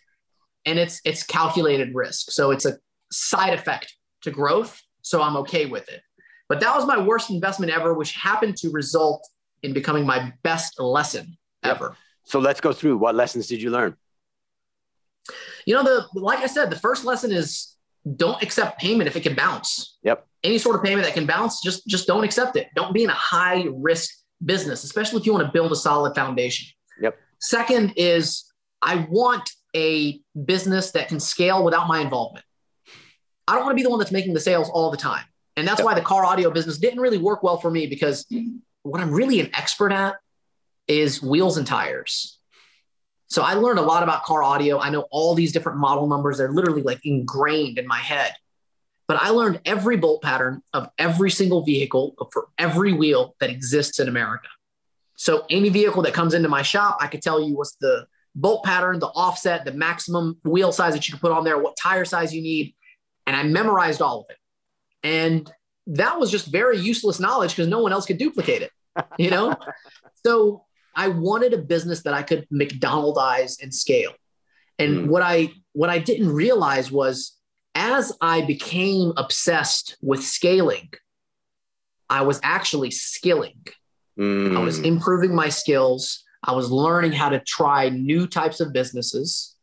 And 0.65 0.77
it's, 0.77 1.01
it's 1.05 1.23
calculated 1.23 1.95
risk. 1.95 2.31
So 2.31 2.51
it's 2.51 2.65
a 2.65 2.77
side 3.11 3.53
effect 3.53 3.95
to 4.23 4.31
growth. 4.31 4.81
So 5.01 5.21
I'm 5.21 5.37
okay 5.37 5.65
with 5.65 5.87
it. 5.89 6.01
But 6.49 6.59
that 6.59 6.75
was 6.75 6.85
my 6.85 6.97
worst 6.97 7.29
investment 7.29 7.71
ever, 7.71 7.93
which 7.93 8.13
happened 8.13 8.57
to 8.57 8.69
result 8.69 9.25
in 9.63 9.73
becoming 9.73 10.05
my 10.05 10.33
best 10.43 10.79
lesson 10.79 11.37
ever. 11.63 11.95
So 12.25 12.39
let's 12.39 12.61
go 12.61 12.73
through 12.73 12.97
what 12.97 13.15
lessons 13.15 13.47
did 13.47 13.61
you 13.61 13.69
learn? 13.69 13.95
You 15.65 15.75
know, 15.75 15.83
the 15.83 16.07
like 16.19 16.39
I 16.39 16.47
said, 16.47 16.69
the 16.69 16.79
first 16.79 17.05
lesson 17.05 17.31
is 17.31 17.75
don't 18.15 18.41
accept 18.41 18.79
payment 18.79 19.07
if 19.07 19.15
it 19.15 19.21
can 19.21 19.35
bounce. 19.35 19.97
Yep. 20.03 20.25
Any 20.43 20.57
sort 20.57 20.75
of 20.75 20.83
payment 20.83 21.05
that 21.05 21.13
can 21.13 21.25
bounce, 21.25 21.61
just 21.61 21.85
just 21.87 22.07
don't 22.07 22.23
accept 22.23 22.55
it. 22.55 22.67
Don't 22.75 22.93
be 22.93 23.03
in 23.03 23.09
a 23.09 23.13
high 23.13 23.67
risk 23.73 24.11
business, 24.43 24.83
especially 24.83 25.19
if 25.19 25.25
you 25.25 25.33
want 25.33 25.45
to 25.45 25.51
build 25.51 25.71
a 25.71 25.75
solid 25.75 26.15
foundation. 26.15 26.67
Yep. 27.01 27.17
Second 27.39 27.93
is 27.95 28.51
I 28.81 29.07
want 29.09 29.49
a 29.75 30.21
business 30.45 30.91
that 30.91 31.07
can 31.07 31.19
scale 31.19 31.63
without 31.63 31.87
my 31.87 31.99
involvement. 31.99 32.45
I 33.47 33.55
don't 33.55 33.63
want 33.63 33.73
to 33.73 33.75
be 33.75 33.83
the 33.83 33.89
one 33.89 33.99
that's 33.99 34.11
making 34.11 34.33
the 34.33 34.39
sales 34.39 34.69
all 34.69 34.91
the 34.91 34.97
time. 34.97 35.23
And 35.55 35.67
that's 35.67 35.81
why 35.81 35.95
the 35.95 36.01
car 36.01 36.23
audio 36.23 36.51
business 36.51 36.77
didn't 36.77 36.99
really 36.99 37.17
work 37.17 37.41
well 37.41 37.57
for 37.57 37.71
me 37.71 37.87
because 37.87 38.27
what 38.83 39.01
I'm 39.01 39.11
really 39.11 39.39
an 39.39 39.49
expert 39.55 39.91
at 39.91 40.15
is 40.87 41.21
wheels 41.21 41.57
and 41.57 41.65
tires. 41.65 42.36
So 43.27 43.41
I 43.41 43.53
learned 43.53 43.79
a 43.79 43.83
lot 43.83 44.03
about 44.03 44.23
car 44.23 44.41
audio. 44.41 44.79
I 44.79 44.89
know 44.89 45.05
all 45.11 45.35
these 45.35 45.51
different 45.51 45.77
model 45.77 46.07
numbers. 46.07 46.37
They're 46.37 46.51
literally 46.51 46.81
like 46.81 47.05
ingrained 47.05 47.77
in 47.77 47.85
my 47.85 47.97
head. 47.97 48.33
But 49.07 49.21
I 49.21 49.29
learned 49.29 49.61
every 49.65 49.97
bolt 49.97 50.21
pattern 50.21 50.61
of 50.73 50.89
every 50.97 51.31
single 51.31 51.63
vehicle 51.63 52.15
for 52.31 52.47
every 52.57 52.93
wheel 52.93 53.35
that 53.39 53.49
exists 53.49 53.99
in 53.99 54.07
America. 54.07 54.47
So 55.15 55.45
any 55.49 55.69
vehicle 55.69 56.03
that 56.03 56.13
comes 56.13 56.33
into 56.33 56.49
my 56.49 56.61
shop, 56.61 56.97
I 57.01 57.07
could 57.07 57.21
tell 57.21 57.41
you 57.41 57.55
what's 57.55 57.75
the 57.75 58.05
bolt 58.35 58.63
pattern, 58.63 58.99
the 58.99 59.07
offset, 59.07 59.65
the 59.65 59.73
maximum 59.73 60.37
wheel 60.43 60.71
size 60.71 60.93
that 60.93 61.07
you 61.07 61.13
can 61.13 61.19
put 61.19 61.31
on 61.31 61.43
there, 61.43 61.57
what 61.57 61.75
tire 61.81 62.05
size 62.05 62.33
you 62.33 62.41
need. 62.41 62.75
And 63.25 63.35
I 63.35 63.43
memorized 63.43 64.01
all 64.01 64.21
of 64.21 64.25
it. 64.29 64.37
And 65.03 65.51
that 65.87 66.19
was 66.19 66.29
just 66.29 66.47
very 66.47 66.77
useless 66.77 67.19
knowledge 67.19 67.51
because 67.51 67.67
no 67.67 67.79
one 67.79 67.91
else 67.91 68.05
could 68.05 68.17
duplicate 68.17 68.61
it, 68.61 68.71
you 69.17 69.31
know? 69.31 69.55
so 70.25 70.65
I 70.97 71.07
wanted 71.09 71.53
a 71.53 71.59
business 71.59 72.03
that 72.03 72.13
I 72.13 72.23
could 72.23 72.47
McDonaldize 72.49 73.61
and 73.61 73.73
scale. 73.73 74.13
And 74.79 74.97
mm. 74.97 75.07
what 75.07 75.21
I 75.21 75.51
what 75.73 75.89
I 75.89 75.99
didn't 75.99 76.29
realize 76.29 76.91
was 76.91 77.37
as 77.75 78.11
I 78.19 78.41
became 78.41 79.13
obsessed 79.15 79.97
with 80.01 80.23
scaling, 80.23 80.89
I 82.09 82.23
was 82.23 82.39
actually 82.43 82.91
skilling. 82.91 83.63
Mm. 84.19 84.57
I 84.57 84.59
was 84.61 84.79
mm. 84.79 84.85
improving 84.85 85.33
my 85.33 85.49
skills. 85.49 86.23
I 86.43 86.53
was 86.53 86.71
learning 86.71 87.11
how 87.11 87.29
to 87.29 87.39
try 87.39 87.89
new 87.89 88.27
types 88.27 88.59
of 88.59 88.73
businesses 88.73 89.53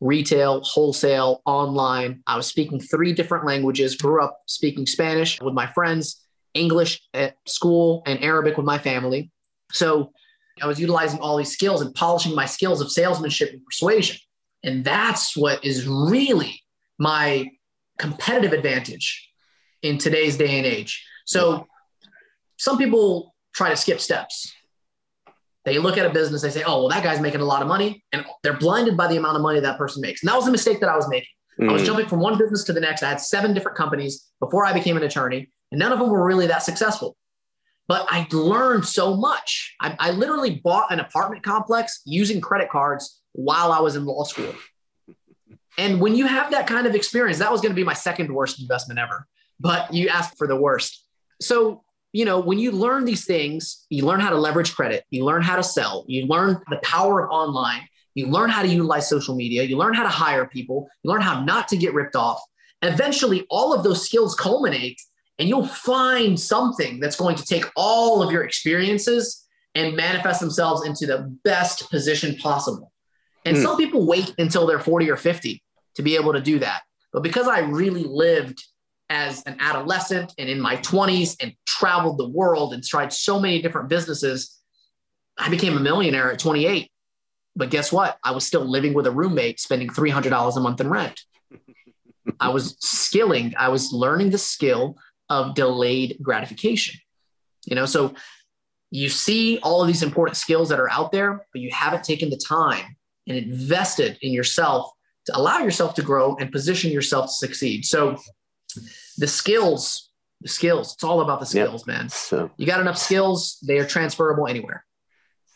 retail, 0.00 0.60
wholesale, 0.62 1.42
online. 1.44 2.22
I 2.26 2.36
was 2.36 2.46
speaking 2.46 2.80
three 2.80 3.12
different 3.12 3.44
languages, 3.44 3.96
grew 3.96 4.22
up 4.22 4.40
speaking 4.46 4.86
Spanish 4.86 5.40
with 5.40 5.54
my 5.54 5.66
friends, 5.66 6.24
English 6.54 7.00
at 7.14 7.36
school, 7.46 8.02
and 8.06 8.22
Arabic 8.22 8.56
with 8.56 8.66
my 8.66 8.78
family. 8.78 9.30
So 9.72 10.12
I 10.62 10.66
was 10.66 10.80
utilizing 10.80 11.20
all 11.20 11.36
these 11.36 11.52
skills 11.52 11.80
and 11.80 11.94
polishing 11.94 12.34
my 12.34 12.46
skills 12.46 12.80
of 12.80 12.90
salesmanship 12.90 13.52
and 13.52 13.64
persuasion. 13.64 14.16
And 14.62 14.84
that's 14.84 15.36
what 15.36 15.64
is 15.64 15.86
really 15.86 16.62
my 16.98 17.50
competitive 17.98 18.52
advantage 18.52 19.28
in 19.82 19.98
today's 19.98 20.36
day 20.36 20.56
and 20.58 20.66
age. 20.66 21.04
So 21.26 21.66
some 22.56 22.78
people 22.78 23.34
try 23.54 23.70
to 23.70 23.76
skip 23.76 24.00
steps. 24.00 24.52
They 25.64 25.78
look 25.78 25.98
at 25.98 26.06
a 26.06 26.10
business, 26.10 26.42
they 26.42 26.50
say, 26.50 26.62
oh, 26.64 26.78
well, 26.80 26.88
that 26.88 27.04
guy's 27.04 27.20
making 27.20 27.40
a 27.40 27.44
lot 27.44 27.60
of 27.60 27.68
money. 27.68 28.02
And 28.12 28.24
they're 28.42 28.56
blinded 28.56 28.96
by 28.96 29.06
the 29.06 29.16
amount 29.16 29.36
of 29.36 29.42
money 29.42 29.60
that 29.60 29.76
person 29.76 30.00
makes. 30.00 30.22
And 30.22 30.28
that 30.28 30.36
was 30.36 30.46
the 30.46 30.52
mistake 30.52 30.80
that 30.80 30.88
I 30.88 30.96
was 30.96 31.08
making. 31.08 31.28
Mm. 31.60 31.68
I 31.68 31.72
was 31.72 31.82
mm. 31.82 31.86
jumping 31.86 32.06
from 32.06 32.20
one 32.20 32.38
business 32.38 32.64
to 32.64 32.72
the 32.72 32.80
next. 32.80 33.02
I 33.02 33.08
had 33.08 33.20
seven 33.20 33.52
different 33.52 33.76
companies 33.76 34.28
before 34.40 34.64
I 34.64 34.72
became 34.72 34.96
an 34.96 35.02
attorney, 35.02 35.50
and 35.70 35.78
none 35.78 35.92
of 35.92 35.98
them 35.98 36.08
were 36.08 36.24
really 36.24 36.46
that 36.46 36.62
successful. 36.62 37.16
But 37.88 38.06
I 38.10 38.28
learned 38.30 38.84
so 38.84 39.16
much. 39.16 39.74
I, 39.80 39.96
I 39.98 40.10
literally 40.10 40.60
bought 40.62 40.92
an 40.92 41.00
apartment 41.00 41.42
complex 41.42 42.02
using 42.04 42.40
credit 42.40 42.68
cards 42.68 43.20
while 43.32 43.72
I 43.72 43.80
was 43.80 43.96
in 43.96 44.04
law 44.04 44.24
school. 44.24 44.54
And 45.78 46.00
when 46.00 46.14
you 46.14 46.26
have 46.26 46.50
that 46.50 46.66
kind 46.66 46.86
of 46.86 46.94
experience, 46.94 47.38
that 47.38 47.50
was 47.50 47.60
going 47.60 47.70
to 47.70 47.76
be 47.76 47.84
my 47.84 47.94
second 47.94 48.32
worst 48.32 48.60
investment 48.60 49.00
ever. 49.00 49.26
But 49.58 49.92
you 49.92 50.08
asked 50.08 50.36
for 50.36 50.46
the 50.46 50.56
worst. 50.56 51.04
So 51.40 51.82
you 52.12 52.24
know, 52.24 52.40
when 52.40 52.58
you 52.58 52.72
learn 52.72 53.04
these 53.04 53.24
things, 53.26 53.86
you 53.90 54.04
learn 54.04 54.20
how 54.20 54.30
to 54.30 54.36
leverage 54.36 54.74
credit, 54.74 55.04
you 55.10 55.24
learn 55.24 55.42
how 55.42 55.56
to 55.56 55.62
sell, 55.62 56.04
you 56.08 56.26
learn 56.26 56.60
the 56.70 56.78
power 56.78 57.24
of 57.24 57.30
online, 57.30 57.82
you 58.14 58.26
learn 58.26 58.50
how 58.50 58.62
to 58.62 58.68
utilize 58.68 59.08
social 59.08 59.34
media, 59.34 59.62
you 59.62 59.76
learn 59.76 59.94
how 59.94 60.02
to 60.02 60.08
hire 60.08 60.46
people, 60.46 60.88
you 61.02 61.10
learn 61.10 61.20
how 61.20 61.44
not 61.44 61.68
to 61.68 61.76
get 61.76 61.94
ripped 61.94 62.16
off. 62.16 62.40
Eventually, 62.82 63.46
all 63.50 63.74
of 63.74 63.84
those 63.84 64.04
skills 64.04 64.34
culminate, 64.34 65.00
and 65.38 65.48
you'll 65.48 65.66
find 65.66 66.38
something 66.38 67.00
that's 67.00 67.16
going 67.16 67.36
to 67.36 67.44
take 67.44 67.64
all 67.76 68.22
of 68.22 68.32
your 68.32 68.44
experiences 68.44 69.46
and 69.74 69.96
manifest 69.96 70.40
themselves 70.40 70.86
into 70.86 71.06
the 71.06 71.36
best 71.44 71.90
position 71.90 72.36
possible. 72.36 72.92
And 73.44 73.56
mm. 73.56 73.62
some 73.62 73.76
people 73.76 74.06
wait 74.06 74.34
until 74.38 74.66
they're 74.66 74.80
40 74.80 75.10
or 75.10 75.16
50 75.16 75.62
to 75.94 76.02
be 76.02 76.16
able 76.16 76.32
to 76.32 76.40
do 76.40 76.58
that. 76.58 76.82
But 77.12 77.22
because 77.22 77.46
I 77.46 77.60
really 77.60 78.04
lived 78.04 78.62
as 79.10 79.42
an 79.46 79.56
adolescent 79.58 80.34
and 80.38 80.48
in 80.48 80.60
my 80.60 80.76
20s 80.76 81.36
and 81.40 81.54
traveled 81.66 82.18
the 82.18 82.28
world 82.28 82.74
and 82.74 82.84
tried 82.84 83.12
so 83.12 83.40
many 83.40 83.62
different 83.62 83.88
businesses. 83.88 84.60
I 85.38 85.48
became 85.48 85.76
a 85.76 85.80
millionaire 85.80 86.32
at 86.32 86.38
28. 86.38 86.90
But 87.56 87.70
guess 87.70 87.90
what? 87.90 88.18
I 88.22 88.32
was 88.32 88.46
still 88.46 88.64
living 88.64 88.94
with 88.94 89.06
a 89.06 89.10
roommate, 89.10 89.60
spending 89.60 89.88
$300 89.88 90.56
a 90.56 90.60
month 90.60 90.80
in 90.80 90.88
rent. 90.88 91.20
I 92.40 92.50
was 92.50 92.76
skilling, 92.80 93.54
I 93.58 93.68
was 93.68 93.92
learning 93.92 94.30
the 94.30 94.38
skill 94.38 94.96
of 95.28 95.54
delayed 95.54 96.18
gratification. 96.22 96.98
You 97.66 97.76
know, 97.76 97.86
so 97.86 98.14
you 98.90 99.08
see 99.08 99.58
all 99.62 99.82
of 99.82 99.86
these 99.86 100.02
important 100.02 100.36
skills 100.36 100.70
that 100.70 100.80
are 100.80 100.90
out 100.90 101.12
there, 101.12 101.46
but 101.52 101.60
you 101.60 101.70
haven't 101.72 102.04
taken 102.04 102.30
the 102.30 102.36
time 102.36 102.96
and 103.26 103.36
invested 103.36 104.18
in 104.22 104.32
yourself 104.32 104.90
to 105.26 105.36
allow 105.36 105.58
yourself 105.58 105.94
to 105.94 106.02
grow 106.02 106.36
and 106.36 106.50
position 106.50 106.90
yourself 106.90 107.26
to 107.26 107.32
succeed. 107.32 107.84
So 107.84 108.16
the 109.18 109.26
skills, 109.26 110.10
the 110.40 110.48
skills, 110.48 110.94
it's 110.94 111.04
all 111.04 111.20
about 111.20 111.40
the 111.40 111.46
skills, 111.46 111.86
yep. 111.86 111.96
man. 111.96 112.08
So 112.08 112.50
you 112.56 112.66
got 112.66 112.80
enough 112.80 112.96
skills, 112.96 113.58
they 113.66 113.78
are 113.78 113.86
transferable 113.86 114.46
anywhere. 114.46 114.84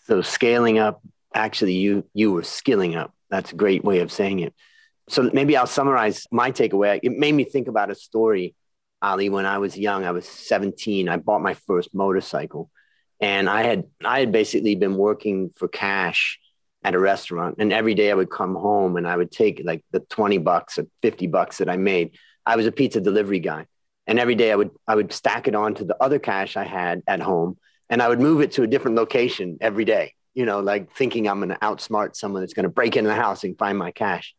So 0.07 0.21
scaling 0.21 0.79
up, 0.79 1.01
actually 1.35 1.75
you 1.75 2.05
you 2.13 2.33
were 2.33 2.43
skilling 2.43 2.95
up. 2.95 3.15
That's 3.31 3.53
a 3.53 3.57
great 3.57 3.83
way 3.83 4.01
of 4.01 4.13
saying 4.13 4.41
it. 4.41 4.55
So 5.09 5.31
maybe 5.33 5.57
I'll 5.57 5.67
summarize 5.67 6.27
my 6.31 6.53
takeaway. 6.53 7.01
It 7.03 7.13
made 7.13 7.33
me 7.33 7.45
think 7.45 7.69
about 7.69 7.91
a 7.91 7.95
story, 7.95 8.55
Ali, 9.03 9.29
when 9.29 9.47
I 9.47 9.59
was 9.59 9.77
young. 9.77 10.05
I 10.05 10.13
was 10.13 10.27
17. 10.27 11.09
I 11.09 11.17
bought 11.17 11.43
my 11.43 11.55
first 11.55 11.95
motorcycle. 11.95 12.71
And 13.21 13.49
I 13.49 13.63
had 13.63 13.85
I 14.05 14.21
had 14.21 14.33
basically 14.33 14.75
been 14.75 14.97
working 14.97 15.51
for 15.51 15.69
cash 15.69 16.39
at 16.85 16.95
a 16.95 16.99
restaurant. 16.99 17.57
And 17.59 17.73
every 17.73 17.95
day 17.95 18.11
I 18.11 18.15
would 18.15 18.31
come 18.31 18.55
home 18.55 18.97
and 18.97 19.07
I 19.07 19.17
would 19.17 19.31
take 19.31 19.63
like 19.65 19.85
the 19.91 20.01
20 20.01 20.39
bucks 20.39 20.79
or 20.79 20.87
50 21.03 21.27
bucks 21.29 21.59
that 21.59 21.69
I 21.69 21.77
made 21.77 22.17
I 22.45 22.57
was 22.57 22.67
a 22.67 22.73
pizza 22.73 23.01
delivery 23.01 23.39
guy. 23.39 23.67
And 24.07 24.19
every 24.19 24.35
day 24.35 24.51
I 24.51 24.57
would 24.57 24.71
I 24.87 24.95
would 24.95 25.13
stack 25.13 25.47
it 25.47 25.55
onto 25.55 25.85
the 25.85 25.97
other 26.03 26.19
cash 26.19 26.57
I 26.57 26.65
had 26.65 27.03
at 27.07 27.21
home 27.21 27.59
and 27.89 28.03
I 28.03 28.09
would 28.09 28.21
move 28.21 28.41
it 28.41 28.53
to 28.53 28.63
a 28.63 28.67
different 28.67 28.97
location 28.97 29.59
every 29.61 29.85
day, 29.85 30.15
you 30.35 30.47
know, 30.47 30.61
like 30.61 30.93
thinking 30.93 31.29
I'm 31.29 31.39
going 31.39 31.51
to 31.51 31.57
outsmart 31.57 32.17
someone 32.17 32.43
that's 32.43 32.55
going 32.55 32.65
to 32.65 32.71
break 32.71 32.97
into 32.97 33.09
the 33.09 33.15
house 33.15 33.45
and 33.45 33.57
find 33.57 33.79
my 33.79 33.93
cash. 33.93 34.35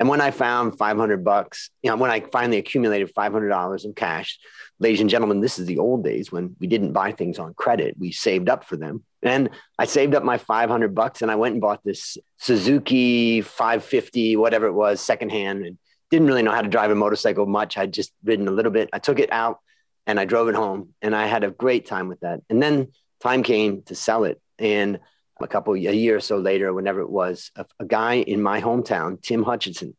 And 0.00 0.08
when 0.08 0.20
I 0.20 0.30
found 0.32 0.78
500 0.78 1.22
bucks, 1.24 1.70
you 1.82 1.90
know, 1.90 1.96
when 1.96 2.10
I 2.10 2.20
finally 2.20 2.56
accumulated 2.56 3.14
$500 3.14 3.84
in 3.84 3.92
cash, 3.92 4.38
ladies 4.78 5.00
and 5.00 5.10
gentlemen, 5.10 5.40
this 5.40 5.58
is 5.58 5.66
the 5.66 5.78
old 5.78 6.02
days 6.02 6.32
when 6.32 6.56
we 6.58 6.66
didn't 6.66 6.92
buy 6.92 7.12
things 7.12 7.38
on 7.38 7.54
credit. 7.54 7.96
We 7.98 8.10
saved 8.10 8.48
up 8.48 8.64
for 8.64 8.76
them. 8.76 9.04
And 9.22 9.50
I 9.78 9.84
saved 9.84 10.14
up 10.14 10.24
my 10.24 10.38
500 10.38 10.94
bucks 10.94 11.20
and 11.20 11.30
I 11.30 11.36
went 11.36 11.52
and 11.52 11.60
bought 11.60 11.84
this 11.84 12.16
Suzuki 12.38 13.42
550, 13.42 14.36
whatever 14.36 14.66
it 14.66 14.72
was, 14.72 15.02
secondhand. 15.02 15.66
And 15.66 15.78
didn't 16.10 16.26
really 16.26 16.42
know 16.42 16.50
how 16.50 16.62
to 16.62 16.68
drive 16.68 16.90
a 16.90 16.94
motorcycle 16.94 17.46
much. 17.46 17.78
I'd 17.78 17.92
just 17.92 18.12
ridden 18.24 18.48
a 18.48 18.52
little 18.52 18.72
bit. 18.72 18.90
I 18.92 18.98
took 18.98 19.20
it 19.20 19.32
out 19.32 19.60
and 20.06 20.18
I 20.18 20.24
drove 20.24 20.48
it 20.48 20.54
home 20.54 20.94
and 21.00 21.14
I 21.14 21.26
had 21.26 21.44
a 21.44 21.50
great 21.50 21.86
time 21.86 22.08
with 22.08 22.20
that. 22.20 22.40
And 22.50 22.62
then 22.62 22.92
time 23.22 23.42
came 23.42 23.82
to 23.82 23.94
sell 23.94 24.24
it. 24.24 24.40
And 24.58 24.98
a 25.40 25.48
couple, 25.48 25.74
a 25.74 25.78
year 25.78 26.16
or 26.16 26.20
so 26.20 26.38
later, 26.38 26.72
whenever 26.72 27.00
it 27.00 27.10
was, 27.10 27.50
a, 27.56 27.66
a 27.78 27.84
guy 27.84 28.14
in 28.14 28.42
my 28.42 28.60
hometown, 28.60 29.20
Tim 29.22 29.42
Hutchinson, 29.42 29.96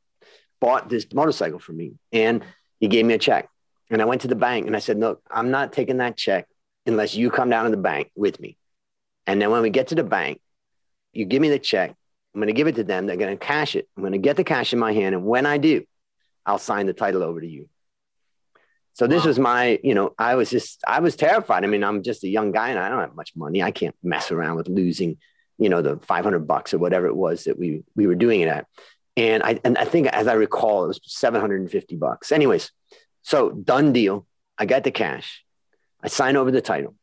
bought 0.60 0.90
this 0.90 1.08
motorcycle 1.14 1.60
for 1.60 1.74
me 1.74 1.94
and 2.12 2.44
he 2.80 2.88
gave 2.88 3.06
me 3.06 3.14
a 3.14 3.18
check. 3.18 3.50
And 3.90 4.02
I 4.02 4.06
went 4.06 4.22
to 4.22 4.28
the 4.28 4.36
bank 4.36 4.68
and 4.68 4.76
I 4.76 4.80
said, 4.80 5.00
Look, 5.00 5.22
I'm 5.30 5.52
not 5.52 5.74
taking 5.74 5.98
that 5.98 6.16
check 6.16 6.48
unless 6.86 7.16
you 7.16 7.30
come 7.30 7.50
down 7.50 7.66
to 7.66 7.72
the 7.72 7.78
bank 7.78 8.12
with 8.16 8.40
me. 8.40 8.58
And 9.28 9.42
then 9.42 9.52
when 9.52 9.62
we 9.62 9.70
get 9.70 9.88
to 9.88 9.96
the 9.96 10.04
bank, 10.04 10.40
you 11.14 11.26
give 11.26 11.42
me 11.42 11.50
the 11.50 11.60
check. 11.60 11.90
I'm 12.34 12.40
going 12.40 12.48
to 12.48 12.54
give 12.54 12.68
it 12.68 12.76
to 12.76 12.84
them. 12.84 13.06
They're 13.06 13.18
going 13.18 13.38
to 13.38 13.46
cash 13.46 13.76
it. 13.76 13.88
I'm 13.96 14.04
going 14.04 14.14
to 14.14 14.18
get 14.18 14.38
the 14.38 14.44
cash 14.44 14.72
in 14.72 14.80
my 14.80 14.94
hand. 14.94 15.14
And 15.14 15.26
when 15.26 15.46
I 15.46 15.58
do, 15.58 15.84
I'll 16.46 16.58
sign 16.58 16.86
the 16.86 16.94
title 16.94 17.24
over 17.24 17.42
to 17.42 17.48
you. 17.48 17.68
So 18.94 19.08
this 19.08 19.24
wow. 19.24 19.28
was 19.28 19.40
my, 19.40 19.80
you 19.84 19.94
know, 19.94 20.14
I 20.18 20.36
was 20.36 20.50
just, 20.50 20.84
I 20.88 21.00
was 21.00 21.16
terrified. 21.16 21.64
I 21.64 21.68
mean, 21.68 21.84
I'm 21.84 22.04
just 22.04 22.24
a 22.24 22.30
young 22.30 22.52
guy 22.52 22.70
and 22.70 22.80
I 22.80 22.90
don't 22.90 23.00
have 23.00 23.16
much 23.16 23.36
money. 23.36 23.62
I 23.62 23.72
can't 23.72 23.96
mess 24.04 24.32
around 24.32 24.56
with 24.56 24.68
losing, 24.68 25.18
you 25.62 25.70
know, 25.70 25.84
the 25.84 25.98
500 25.98 26.40
bucks 26.48 26.74
or 26.74 26.80
whatever 26.80 27.06
it 27.06 27.16
was 27.16 27.44
that 27.44 27.60
we, 27.60 27.84
we 27.96 28.08
were 28.08 28.16
doing 28.16 28.42
it 28.42 28.48
at. 28.48 28.66
And 29.16 29.44
I, 29.44 29.60
and 29.64 29.78
I 29.78 29.86
think 29.86 30.08
as 30.08 30.28
I 30.28 30.34
recall, 30.34 30.86
it 30.86 30.88
was 30.88 31.00
750 31.04 31.96
bucks. 31.98 32.32
Anyways, 32.32 32.72
so 33.22 33.52
done 33.52 33.94
deal. 33.94 34.26
I 34.58 34.66
got 34.66 34.84
the 34.84 34.90
cash. 34.90 35.46
I 36.02 36.08
sign 36.08 36.36
over 36.36 36.50
the 36.50 36.62
title. 36.62 36.96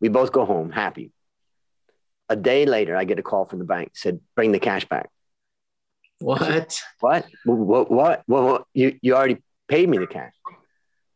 We 0.00 0.08
both 0.08 0.30
go 0.30 0.44
home 0.44 0.70
happy. 0.70 1.10
A 2.28 2.36
day 2.36 2.64
later, 2.64 2.96
I 2.96 3.02
get 3.02 3.18
a 3.18 3.24
call 3.24 3.44
from 3.44 3.58
the 3.58 3.64
bank 3.64 3.90
said, 3.94 4.20
bring 4.36 4.52
the 4.52 4.60
cash 4.60 4.84
back. 4.84 5.10
What? 6.20 6.80
What? 7.00 7.26
What? 7.44 7.90
What? 7.90 8.22
What? 8.26 8.64
You 8.72 8.98
you 9.02 9.16
already 9.16 9.38
paid 9.68 9.88
me 9.88 9.98
the 9.98 10.06
cash. 10.06 10.34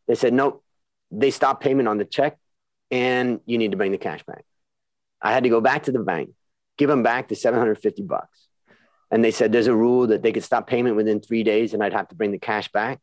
They 0.07 0.15
said 0.15 0.33
nope. 0.33 0.63
They 1.11 1.31
stopped 1.31 1.63
payment 1.63 1.87
on 1.87 1.99
the 1.99 2.05
check, 2.05 2.37
and 2.91 3.39
you 3.45 3.57
need 3.59 3.71
to 3.71 3.77
bring 3.77 3.91
the 3.91 3.99
cash 3.99 4.23
back. 4.23 4.43
I 5.21 5.31
had 5.31 5.43
to 5.43 5.49
go 5.49 5.61
back 5.61 5.83
to 5.83 5.91
the 5.91 5.99
bank, 5.99 6.31
give 6.77 6.89
them 6.89 7.03
back 7.03 7.27
the 7.27 7.35
seven 7.35 7.59
hundred 7.59 7.75
fifty 7.79 8.03
bucks, 8.03 8.47
And 9.11 9.23
they 9.23 9.31
said 9.31 9.51
there's 9.51 9.67
a 9.67 9.75
rule 9.75 10.07
that 10.07 10.21
they 10.23 10.31
could 10.31 10.43
stop 10.43 10.67
payment 10.67 10.95
within 10.95 11.19
three 11.21 11.43
days 11.43 11.73
and 11.73 11.83
I'd 11.83 11.93
have 11.93 12.09
to 12.09 12.15
bring 12.15 12.31
the 12.31 12.39
cash 12.39 12.71
back. 12.71 12.99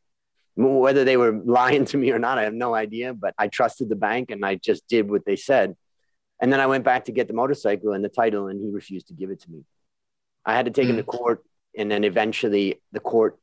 Whether 0.54 1.04
they 1.04 1.16
were 1.16 1.32
lying 1.44 1.85
to 1.87 1.96
me 1.96 2.11
or 2.11 2.18
not, 2.18 2.38
I 2.38 2.44
have 2.44 2.54
no 2.54 2.74
idea, 2.74 3.14
but 3.14 3.35
I 3.38 3.48
trusted 3.48 3.88
the 3.88 3.96
bank 3.96 4.30
and 4.30 4.44
I 4.44 4.56
just 4.56 4.87
did 4.88 5.11
what 5.11 5.24
they 5.24 5.37
said. 5.37 5.76
And 6.40 6.52
then 6.52 6.61
I 6.61 6.66
went 6.66 6.85
back 6.85 7.04
to 7.04 7.12
get 7.12 7.28
the 7.28 7.35
motorcycle 7.35 7.92
and 7.92 8.04
the 8.04 8.08
title, 8.08 8.48
and 8.48 8.61
he 8.61 8.68
refused 8.68 9.06
to 9.08 9.14
give 9.14 9.30
it 9.30 9.40
to 9.42 9.50
me. 9.50 9.64
I 10.44 10.54
had 10.54 10.64
to 10.64 10.72
take 10.72 10.87
mm. 10.87 10.90
him 10.90 10.96
to 10.96 11.04
court, 11.04 11.44
and 11.78 11.88
then 11.88 12.02
eventually 12.02 12.80
the 12.90 12.98
court 12.98 13.38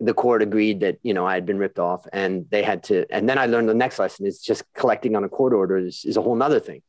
the 0.00 0.14
court 0.14 0.42
agreed 0.42 0.80
that 0.80 0.98
you 1.02 1.12
know 1.12 1.26
I 1.26 1.34
had 1.34 1.46
been 1.46 1.58
ripped 1.58 1.78
off, 1.78 2.06
and 2.12 2.46
they 2.50 2.62
had 2.62 2.84
to. 2.84 3.06
And 3.10 3.28
then 3.28 3.38
I 3.38 3.46
learned 3.46 3.68
the 3.68 3.74
next 3.74 3.98
lesson 3.98 4.26
is 4.26 4.40
just 4.40 4.62
collecting 4.74 5.16
on 5.16 5.24
a 5.24 5.28
court 5.28 5.52
order 5.52 5.78
is, 5.78 6.04
is 6.04 6.16
a 6.16 6.22
whole 6.22 6.36
nother 6.36 6.60
thing. 6.60 6.82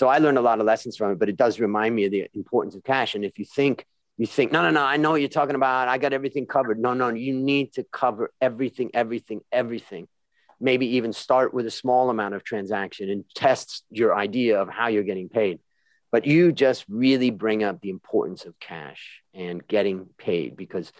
So 0.00 0.08
I 0.08 0.16
learned 0.16 0.38
a 0.38 0.40
lot 0.40 0.60
of 0.60 0.64
lessons 0.64 0.96
from 0.96 1.12
it, 1.12 1.18
but 1.18 1.28
it 1.28 1.36
does 1.36 1.60
remind 1.60 1.94
me 1.94 2.06
of 2.06 2.10
the 2.10 2.26
importance 2.32 2.74
of 2.74 2.82
cash. 2.82 3.14
And 3.14 3.22
if 3.22 3.38
you 3.38 3.44
think 3.44 3.84
you 4.16 4.26
think, 4.26 4.50
no, 4.50 4.62
no, 4.62 4.70
no, 4.70 4.82
I 4.82 4.96
know 4.96 5.10
what 5.10 5.20
you're 5.20 5.28
talking 5.28 5.54
about. 5.54 5.88
I 5.88 5.98
got 5.98 6.14
everything 6.14 6.46
covered. 6.46 6.78
No, 6.78 6.94
no, 6.94 7.10
you 7.10 7.34
need 7.34 7.74
to 7.74 7.84
cover 7.84 8.32
everything, 8.40 8.92
everything, 8.94 9.42
everything. 9.52 10.08
Maybe 10.58 10.96
even 10.96 11.12
start 11.12 11.52
with 11.52 11.66
a 11.66 11.70
small 11.70 12.08
amount 12.08 12.32
of 12.32 12.44
transaction 12.44 13.10
and 13.10 13.26
test 13.34 13.84
your 13.90 14.16
idea 14.16 14.62
of 14.62 14.70
how 14.70 14.86
you're 14.86 15.02
getting 15.02 15.28
paid. 15.28 15.58
But 16.10 16.24
you 16.24 16.50
just 16.50 16.86
really 16.88 17.28
bring 17.28 17.62
up 17.62 17.82
the 17.82 17.90
importance 17.90 18.46
of 18.46 18.58
cash 18.58 19.20
and 19.34 19.68
getting 19.68 20.06
paid 20.16 20.56
because 20.56 20.92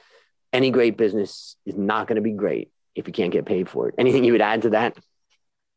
any 0.53 0.71
great 0.71 0.99
business 0.99 1.57
is 1.65 1.75
not 1.75 2.07
going 2.07 2.17
to 2.17 2.23
be 2.23 2.33
great 2.33 2.71
if 2.95 3.07
you 3.07 3.15
can't 3.15 3.33
get 3.33 3.47
paid 3.47 3.67
for 3.67 3.89
it. 3.89 3.95
Anything 3.97 4.25
you 4.25 4.33
would 4.33 4.43
add 4.43 4.61
to 4.63 4.71
that? 4.71 4.99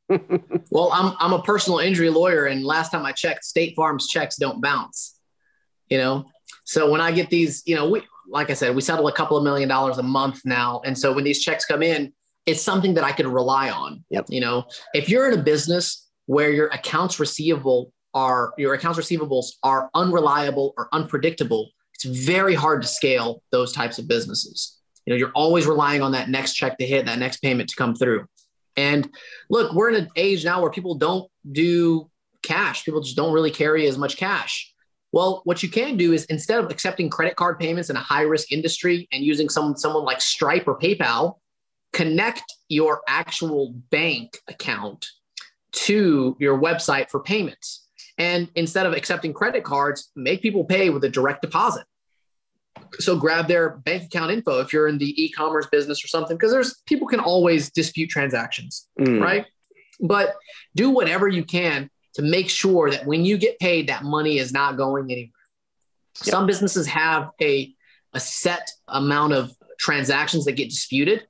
Well, 0.09 0.91
I'm 0.93 1.15
I'm 1.19 1.33
a 1.33 1.41
personal 1.41 1.79
injury 1.79 2.09
lawyer, 2.09 2.45
and 2.45 2.63
last 2.63 2.91
time 2.91 3.05
I 3.05 3.11
checked, 3.11 3.45
State 3.45 3.75
Farm's 3.75 4.07
checks 4.07 4.35
don't 4.35 4.61
bounce. 4.61 5.17
You 5.89 5.97
know, 5.97 6.25
so 6.63 6.89
when 6.89 7.01
I 7.01 7.11
get 7.11 7.29
these, 7.29 7.63
you 7.65 7.75
know, 7.75 7.89
we 7.89 8.03
like 8.27 8.49
I 8.49 8.53
said, 8.53 8.75
we 8.75 8.81
settle 8.81 9.07
a 9.07 9.13
couple 9.13 9.37
of 9.37 9.43
million 9.43 9.69
dollars 9.69 9.97
a 9.97 10.03
month 10.03 10.41
now, 10.45 10.81
and 10.85 10.97
so 10.97 11.13
when 11.13 11.23
these 11.23 11.43
checks 11.43 11.65
come 11.65 11.83
in, 11.83 12.13
it's 12.45 12.61
something 12.61 12.93
that 12.95 13.03
I 13.03 13.11
can 13.11 13.31
rely 13.31 13.69
on. 13.69 14.03
Yep. 14.09 14.25
You 14.29 14.41
know, 14.41 14.65
if 14.93 15.09
you're 15.09 15.31
in 15.31 15.39
a 15.39 15.41
business 15.41 16.09
where 16.25 16.51
your 16.51 16.67
accounts 16.67 17.19
receivable 17.19 17.91
are 18.13 18.53
your 18.57 18.73
accounts 18.73 18.99
receivables 18.99 19.53
are 19.63 19.89
unreliable 19.93 20.73
or 20.77 20.87
unpredictable, 20.91 21.69
it's 21.95 22.03
very 22.03 22.55
hard 22.55 22.81
to 22.81 22.87
scale 22.87 23.41
those 23.51 23.73
types 23.73 23.97
of 23.99 24.07
businesses. 24.07 24.79
You 25.05 25.13
know, 25.13 25.17
you're 25.17 25.31
always 25.31 25.65
relying 25.65 26.01
on 26.01 26.13
that 26.13 26.29
next 26.29 26.53
check 26.53 26.77
to 26.77 26.85
hit, 26.85 27.05
that 27.05 27.19
next 27.19 27.37
payment 27.37 27.69
to 27.69 27.75
come 27.75 27.95
through. 27.95 28.25
And 28.75 29.09
look, 29.49 29.73
we're 29.73 29.89
in 29.89 29.95
an 29.95 30.09
age 30.15 30.43
now 30.43 30.61
where 30.61 30.71
people 30.71 30.95
don't 30.95 31.29
do 31.51 32.09
cash. 32.41 32.83
People 32.85 33.01
just 33.01 33.15
don't 33.15 33.33
really 33.33 33.51
carry 33.51 33.87
as 33.87 33.97
much 33.97 34.17
cash. 34.17 34.71
Well, 35.11 35.41
what 35.45 35.61
you 35.61 35.69
can 35.69 35.95
do 35.95 36.11
is 36.11 36.25
instead 36.25 36.59
of 36.59 36.71
accepting 36.71 37.09
credit 37.09 37.35
card 37.35 37.59
payments 37.59 37.89
in 37.89 37.95
a 37.95 37.99
high 37.99 38.23
risk 38.23 38.51
industry 38.51 39.07
and 39.11 39.23
using 39.23 39.47
some, 39.47 39.77
someone 39.77 40.03
like 40.03 40.21
Stripe 40.21 40.67
or 40.67 40.77
PayPal, 40.77 41.35
connect 41.93 42.43
your 42.67 43.01
actual 43.07 43.73
bank 43.91 44.39
account 44.47 45.05
to 45.71 46.35
your 46.39 46.59
website 46.59 47.09
for 47.09 47.19
payments. 47.19 47.87
And 48.17 48.49
instead 48.55 48.85
of 48.85 48.93
accepting 48.93 49.33
credit 49.33 49.63
cards, 49.63 50.11
make 50.15 50.41
people 50.41 50.65
pay 50.65 50.89
with 50.89 51.03
a 51.03 51.09
direct 51.09 51.41
deposit. 51.41 51.85
So 52.99 53.17
grab 53.17 53.47
their 53.47 53.77
bank 53.77 54.03
account 54.03 54.31
info 54.31 54.59
if 54.59 54.71
you're 54.71 54.87
in 54.87 54.97
the 54.97 55.23
e-commerce 55.23 55.67
business 55.71 56.03
or 56.03 56.07
something, 56.07 56.37
because 56.37 56.51
there's 56.51 56.81
people 56.85 57.07
can 57.07 57.19
always 57.19 57.71
dispute 57.71 58.09
transactions, 58.09 58.87
mm. 58.99 59.21
right? 59.21 59.45
But 59.99 60.35
do 60.75 60.89
whatever 60.89 61.27
you 61.27 61.43
can 61.43 61.89
to 62.15 62.21
make 62.21 62.49
sure 62.49 62.91
that 62.91 63.05
when 63.05 63.25
you 63.25 63.37
get 63.37 63.59
paid, 63.59 63.87
that 63.87 64.03
money 64.03 64.37
is 64.37 64.51
not 64.51 64.77
going 64.77 65.11
anywhere. 65.11 65.31
Yep. 66.25 66.31
Some 66.31 66.45
businesses 66.45 66.87
have 66.87 67.31
a, 67.41 67.73
a 68.13 68.19
set 68.19 68.69
amount 68.87 69.33
of 69.33 69.51
transactions 69.79 70.45
that 70.45 70.53
get 70.53 70.69
disputed. 70.69 71.27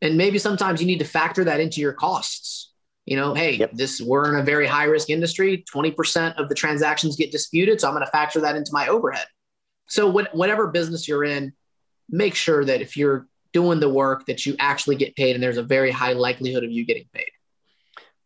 And 0.00 0.16
maybe 0.16 0.38
sometimes 0.38 0.80
you 0.80 0.86
need 0.86 0.98
to 0.98 1.04
factor 1.04 1.44
that 1.44 1.60
into 1.60 1.80
your 1.80 1.92
costs. 1.92 2.72
You 3.04 3.16
know, 3.16 3.34
hey, 3.34 3.56
yep. 3.56 3.72
this 3.72 4.00
we're 4.00 4.32
in 4.32 4.40
a 4.40 4.44
very 4.44 4.66
high 4.66 4.84
risk 4.84 5.10
industry. 5.10 5.64
20% 5.74 6.36
of 6.36 6.48
the 6.48 6.54
transactions 6.54 7.16
get 7.16 7.32
disputed. 7.32 7.80
So 7.80 7.88
I'm 7.88 7.94
going 7.94 8.04
to 8.04 8.10
factor 8.10 8.40
that 8.40 8.56
into 8.56 8.70
my 8.72 8.88
overhead. 8.88 9.26
So 9.92 10.08
what, 10.08 10.34
whatever 10.34 10.68
business 10.68 11.06
you're 11.06 11.22
in, 11.22 11.52
make 12.08 12.34
sure 12.34 12.64
that 12.64 12.80
if 12.80 12.96
you're 12.96 13.26
doing 13.52 13.78
the 13.78 13.90
work 13.90 14.24
that 14.24 14.46
you 14.46 14.56
actually 14.58 14.96
get 14.96 15.14
paid 15.16 15.36
and 15.36 15.42
there's 15.42 15.58
a 15.58 15.62
very 15.62 15.90
high 15.90 16.14
likelihood 16.14 16.64
of 16.64 16.70
you 16.70 16.86
getting 16.86 17.04
paid. 17.12 17.28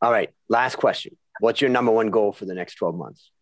All 0.01 0.13
right. 0.13 0.33
Last 0.49 0.77
question. 0.77 1.17
What's 1.41 1.61
your 1.61 1.69
number 1.69 1.91
one 1.91 2.11
goal 2.11 2.31
for 2.31 2.45
the 2.45 2.55
next 2.55 2.77
12 2.77 2.95
months? 2.95 3.33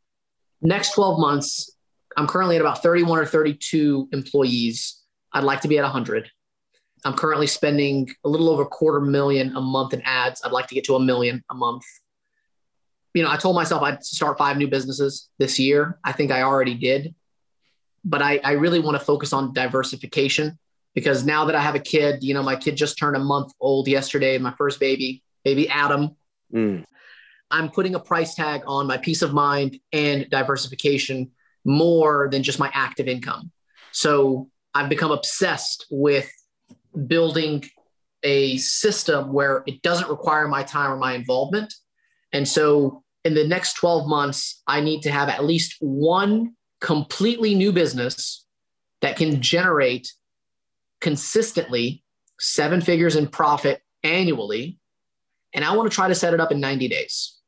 Next 0.63 0.95
12 0.95 1.21
months, 1.21 1.77
I'm 2.17 2.27
currently 2.27 2.57
at 2.57 2.63
about 2.63 2.83
31 2.83 3.19
or 3.19 3.27
32 3.27 4.09
employees. 4.13 5.03
I'd 5.35 5.45
like 5.45 5.61
to 5.61 5.69
be 5.69 5.77
at 5.77 5.83
100. 5.83 6.31
I'm 7.05 7.13
currently 7.13 7.47
spending 7.47 8.09
a 8.25 8.31
little 8.31 8.49
over 8.49 8.63
a 8.63 8.67
quarter 8.67 9.03
million 9.03 9.55
a 9.55 9.61
month 9.61 9.93
in 9.93 10.01
ads. 10.01 10.41
I'd 10.43 10.53
like 10.53 10.69
to 10.69 10.75
get 10.75 10.85
to 10.85 10.95
a 10.95 11.01
million 11.01 11.45
a 11.51 11.55
month. 11.55 11.85
You 13.13 13.23
know, 13.23 13.31
I 13.31 13.37
told 13.37 13.55
myself 13.55 13.83
I'd 13.83 14.03
start 14.03 14.39
five 14.39 14.57
new 14.57 14.69
businesses 14.69 15.29
this 15.39 15.59
year. 15.59 15.99
I 16.03 16.13
think 16.13 16.31
I 16.31 16.41
already 16.41 16.75
did. 16.75 17.15
But 18.05 18.23
I, 18.23 18.41
I 18.45 18.53
really 18.53 18.81
want 18.81 18.99
to 18.99 19.05
focus 19.05 19.33
on 19.33 19.53
diversification 19.53 20.59
because 20.95 21.25
now 21.25 21.45
that 21.47 21.55
I 21.55 21.61
have 21.61 21.75
a 21.75 21.81
kid, 21.81 22.23
you 22.23 22.35
know, 22.35 22.43
my 22.43 22.57
kid 22.57 22.77
just 22.77 22.99
turned 22.99 23.17
a 23.17 23.21
month 23.21 23.53
old 23.61 23.89
yesterday, 23.89 24.39
my 24.39 24.55
first 24.57 24.79
baby, 24.79 25.23
baby 25.45 25.69
Adam. 25.69 26.17
Mm. 26.53 26.85
I'm 27.51 27.71
putting 27.71 27.95
a 27.95 28.01
price 28.01 28.35
tag 28.35 28.63
on 28.67 28.87
my 28.87 28.97
peace 28.97 29.23
of 29.23 29.33
mind 29.33 29.79
and 29.93 30.29
diversification 30.31 31.33
more 31.65 32.29
than 32.31 32.43
just 32.43 32.59
my 32.59 32.71
active 32.73 33.09
income. 33.09 33.51
So 33.93 34.51
I've 34.75 34.89
become 34.89 35.11
obsessed 35.11 35.87
with 35.91 36.31
building 37.07 37.65
a 38.23 38.57
system 38.57 39.33
where 39.33 39.63
it 39.67 39.83
doesn't 39.83 40.09
require 40.09 40.49
my 40.49 40.63
time 40.63 40.93
or 40.93 40.97
my 40.97 41.13
involvement. 41.13 41.73
And 42.33 42.47
so 42.47 43.05
in 43.25 43.35
the 43.35 43.47
next 43.47 43.75
12 43.75 44.09
months, 44.09 44.63
I 44.67 44.81
need 44.81 45.03
to 45.03 45.11
have 45.11 45.29
at 45.29 45.45
least 45.45 45.77
one 45.81 46.55
completely 46.85 47.55
new 47.55 47.73
business 47.73 48.45
that 49.01 49.17
can 49.17 49.41
generate 49.41 50.13
consistently 51.01 52.05
seven 52.39 52.83
figures 52.83 53.17
in 53.17 53.27
profit 53.27 53.81
annually. 54.03 54.79
And 55.55 55.65
I 55.65 55.75
want 55.75 55.91
to 55.91 55.95
try 55.95 56.09
to 56.09 56.15
set 56.15 56.35
it 56.35 56.41
up 56.41 56.53
in 56.53 56.61
90 56.61 56.89
days. 56.89 57.39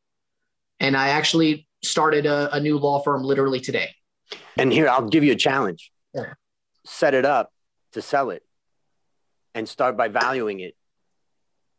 And 0.80 0.96
I 0.96 1.10
actually 1.10 1.68
started 1.84 2.24
a, 2.24 2.54
a 2.54 2.60
new 2.60 2.78
law 2.78 3.00
firm 3.00 3.22
literally 3.22 3.60
today. 3.60 3.90
And 4.56 4.72
here, 4.72 4.88
I'll 4.88 5.08
give 5.08 5.22
you 5.22 5.32
a 5.32 5.36
challenge. 5.36 5.92
Yeah. 6.14 6.32
Set 6.86 7.12
it 7.12 7.26
up 7.26 7.52
to 7.92 8.00
sell 8.00 8.30
it 8.30 8.42
and 9.54 9.68
start 9.68 9.98
by 9.98 10.08
valuing 10.08 10.60
it 10.60 10.74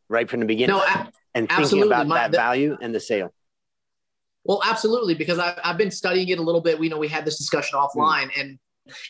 right 0.09 0.29
from 0.29 0.41
the 0.41 0.45
beginning 0.45 0.75
no, 0.75 0.83
a- 0.83 1.11
and 1.33 1.49
thinking 1.49 1.83
about 1.83 2.05
My, 2.05 2.19
that 2.19 2.31
the, 2.31 2.37
value 2.37 2.77
and 2.79 2.93
the 2.93 2.99
sale. 2.99 3.33
Well, 4.47 4.62
absolutely, 4.65 5.13
because 5.13 5.39
I, 5.39 5.60
have 5.63 5.77
been 5.77 5.91
studying 5.91 6.29
it 6.29 6.39
a 6.39 6.41
little 6.41 6.62
bit. 6.62 6.79
We 6.79 6.89
know 6.89 6.97
we 6.97 7.07
had 7.07 7.25
this 7.25 7.38
discussion 7.38 7.77
offline. 7.77 8.31
Mm. 8.31 8.41
And 8.41 8.60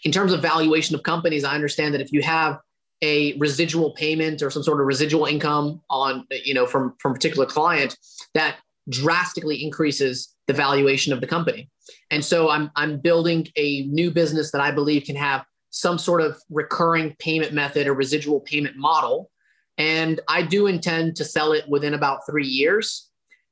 in 0.03 0.11
terms 0.11 0.33
of 0.33 0.41
valuation 0.41 0.95
of 0.95 1.03
companies, 1.03 1.43
I 1.43 1.53
understand 1.53 1.93
that 1.93 2.01
if 2.01 2.11
you 2.11 2.21
have 2.23 2.59
a 3.03 3.37
residual 3.37 3.91
payment 3.91 4.41
or 4.41 4.49
some 4.49 4.63
sort 4.63 4.81
of 4.81 4.87
residual 4.87 5.25
income 5.25 5.81
on, 5.89 6.25
you 6.43 6.53
know, 6.53 6.65
from, 6.65 6.95
from 6.99 7.11
a 7.11 7.15
particular 7.15 7.45
client, 7.45 7.95
that 8.33 8.57
drastically 8.89 9.63
increases 9.63 10.35
the 10.47 10.53
valuation 10.53 11.13
of 11.13 11.21
the 11.21 11.27
company. 11.27 11.69
And 12.09 12.23
so 12.23 12.49
I'm 12.49 12.71
I'm 12.75 12.99
building 12.99 13.47
a 13.55 13.83
new 13.83 14.11
business 14.11 14.51
that 14.51 14.61
I 14.61 14.71
believe 14.71 15.03
can 15.03 15.15
have 15.15 15.45
some 15.69 15.97
sort 15.97 16.21
of 16.21 16.41
recurring 16.49 17.15
payment 17.19 17.53
method 17.53 17.87
or 17.87 17.93
residual 17.93 18.39
payment 18.41 18.77
model. 18.77 19.29
And 19.77 20.19
I 20.27 20.41
do 20.41 20.67
intend 20.67 21.17
to 21.17 21.25
sell 21.25 21.51
it 21.51 21.65
within 21.69 21.93
about 21.93 22.25
three 22.25 22.47
years. 22.47 23.06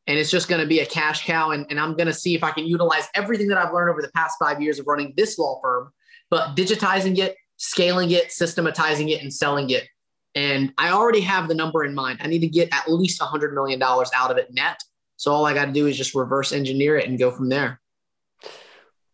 And 0.07 0.19
it's 0.19 0.29
just 0.29 0.47
going 0.47 0.61
to 0.61 0.67
be 0.67 0.79
a 0.79 0.85
cash 0.85 1.25
cow. 1.25 1.51
And, 1.51 1.65
and 1.69 1.79
I'm 1.79 1.95
going 1.95 2.07
to 2.07 2.13
see 2.13 2.35
if 2.35 2.43
I 2.43 2.51
can 2.51 2.67
utilize 2.67 3.07
everything 3.15 3.47
that 3.47 3.57
I've 3.57 3.73
learned 3.73 3.89
over 3.89 4.01
the 4.01 4.11
past 4.11 4.37
five 4.39 4.61
years 4.61 4.77
of 4.79 4.85
running 4.87 5.13
this 5.17 5.39
law 5.39 5.59
firm, 5.61 5.91
but 6.29 6.55
digitizing 6.55 7.17
it, 7.17 7.35
scaling 7.57 8.11
it, 8.11 8.31
systematizing 8.31 9.09
it, 9.09 9.21
and 9.21 9.33
selling 9.33 9.71
it. 9.71 9.87
And 10.35 10.73
I 10.77 10.91
already 10.91 11.21
have 11.21 11.47
the 11.47 11.55
number 11.55 11.83
in 11.83 11.95
mind. 11.95 12.19
I 12.21 12.27
need 12.27 12.39
to 12.39 12.47
get 12.47 12.69
at 12.71 12.91
least 12.91 13.19
$100 13.19 13.53
million 13.53 13.81
out 13.81 14.31
of 14.31 14.37
it 14.37 14.53
net 14.53 14.79
so 15.17 15.31
all 15.31 15.45
I 15.45 15.53
got 15.53 15.65
to 15.65 15.71
do 15.71 15.87
is 15.87 15.97
just 15.97 16.15
reverse 16.15 16.51
engineer 16.51 16.97
it 16.97 17.07
and 17.07 17.17
go 17.17 17.31
from 17.31 17.49
there. 17.49 17.79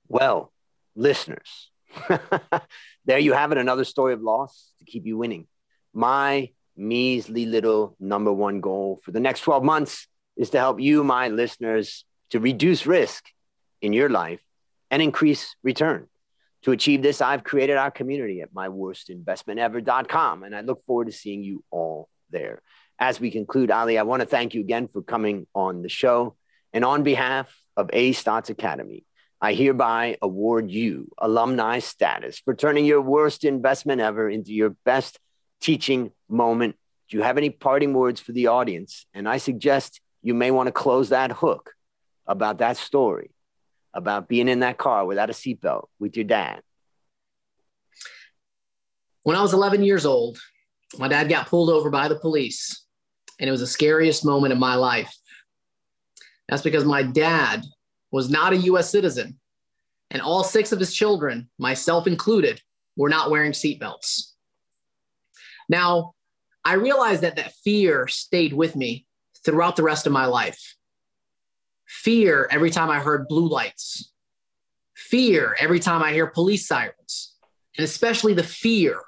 Well, 0.08 0.52
listeners, 0.96 1.70
there 3.06 3.20
you 3.20 3.34
have 3.34 3.52
it. 3.52 3.58
Another 3.58 3.84
story 3.84 4.14
of 4.14 4.22
loss 4.22 4.72
to 4.80 4.86
keep 4.86 5.06
you 5.06 5.18
winning. 5.18 5.48
My 5.94 6.50
measly 6.76 7.46
little 7.46 7.96
number 8.00 8.34
one 8.34 8.62
goal 8.62 9.00
for 9.04 9.12
the 9.12 9.20
next 9.20 9.42
12 9.42 9.64
months 9.64 10.08
is 10.42 10.50
to 10.52 10.60
help 10.60 10.80
you, 10.80 11.04
my 11.04 11.30
listeners, 11.30 12.06
to 12.32 12.40
reduce 12.40 12.86
risk 12.86 13.26
in 13.82 13.94
your 13.94 14.10
life 14.10 14.42
and 14.90 15.02
increase 15.02 15.56
return. 15.64 16.08
To 16.64 16.72
achieve 16.72 17.02
this, 17.02 17.22
I've 17.22 17.44
created 17.44 17.78
our 17.78 17.92
community 17.92 18.42
at 18.42 18.54
myworstinvestmentever.com, 18.54 20.44
and 20.44 20.56
I 20.56 20.62
look 20.62 20.86
forward 20.86 21.06
to 21.06 21.12
seeing 21.12 21.44
you 21.44 21.64
all 21.72 22.10
there 22.30 22.62
as 23.02 23.20
we 23.20 23.32
conclude, 23.32 23.72
Ali, 23.72 23.98
I 23.98 24.04
want 24.04 24.22
to 24.22 24.28
thank 24.28 24.54
you 24.54 24.62
again 24.62 24.88
for 24.88 25.02
coming 25.02 25.48
on 25.56 25.82
the 25.82 25.90
show. 25.90 26.36
And 26.72 26.86
on 26.86 27.02
behalf 27.02 27.52
of 27.76 27.90
A 27.92 28.14
Stotz 28.14 28.52
Academy, 28.52 29.04
I 29.42 29.54
hereby 29.54 30.18
award 30.22 30.70
you 30.70 31.12
alumni 31.18 31.80
status 31.80 32.38
for 32.38 32.54
turning 32.54 32.86
your 32.86 33.02
worst 33.02 33.44
investment 33.44 34.02
ever 34.02 34.30
into 34.30 34.54
your 34.54 34.76
best 34.86 35.20
teaching 35.60 36.12
moment. 36.30 36.76
Do 37.10 37.18
you 37.18 37.24
have 37.24 37.40
any 37.40 37.50
parting 37.50 37.94
words 37.94 38.22
for 38.22 38.34
the 38.34 38.48
audience? 38.48 39.08
And 39.16 39.28
I 39.28 39.38
suggest 39.38 40.00
you 40.22 40.34
may 40.34 40.52
want 40.52 40.68
to 40.68 40.72
close 40.72 41.10
that 41.10 41.32
hook 41.32 41.74
about 42.28 42.60
that 42.60 42.78
story, 42.78 43.32
about 43.94 44.28
being 44.28 44.48
in 44.48 44.60
that 44.60 44.78
car 44.78 45.06
without 45.06 45.30
a 45.30 45.34
seatbelt 45.34 45.88
with 46.00 46.16
your 46.16 46.26
dad. 46.26 46.62
When 49.24 49.36
I 49.36 49.42
was 49.42 49.54
11 49.54 49.84
years 49.84 50.06
old, 50.06 50.40
my 50.98 51.08
dad 51.08 51.30
got 51.30 51.48
pulled 51.48 51.70
over 51.70 51.90
by 51.90 52.08
the 52.08 52.16
police, 52.16 52.86
and 53.40 53.48
it 53.48 53.52
was 53.52 53.62
the 53.62 53.68
scariest 53.68 54.26
moment 54.26 54.54
of 54.54 54.60
my 54.60 54.76
life. 54.76 55.16
That's 56.48 56.64
because 56.64 56.86
my 56.86 57.04
dad 57.04 57.64
was 58.12 58.30
not 58.30 58.54
a 58.54 58.58
US 58.58 58.90
citizen, 58.90 59.40
and 60.10 60.22
all 60.22 60.44
six 60.44 60.72
of 60.72 60.80
his 60.80 60.94
children, 60.94 61.50
myself 61.58 62.08
included, 62.08 62.62
were 62.98 63.10
not 63.10 63.32
wearing 63.32 63.54
seatbelts. 63.54 64.32
Now, 65.70 66.14
I 66.66 66.74
realized 66.74 67.22
that 67.22 67.38
that 67.38 67.54
fear 67.64 68.08
stayed 68.08 68.54
with 68.54 68.76
me 68.76 69.06
throughout 69.44 69.76
the 69.76 69.84
rest 69.84 70.06
of 70.06 70.14
my 70.14 70.26
life. 70.26 70.76
Fear 71.88 72.48
every 72.52 72.70
time 72.70 72.90
I 72.90 73.00
heard 73.00 73.28
blue 73.28 73.48
lights, 73.48 74.12
fear 74.96 75.56
every 75.60 75.80
time 75.80 76.02
I 76.02 76.14
hear 76.14 76.28
police 76.28 76.68
sirens, 76.68 77.36
and 77.78 77.84
especially 77.84 78.34
the 78.34 78.44
fear 78.44 79.02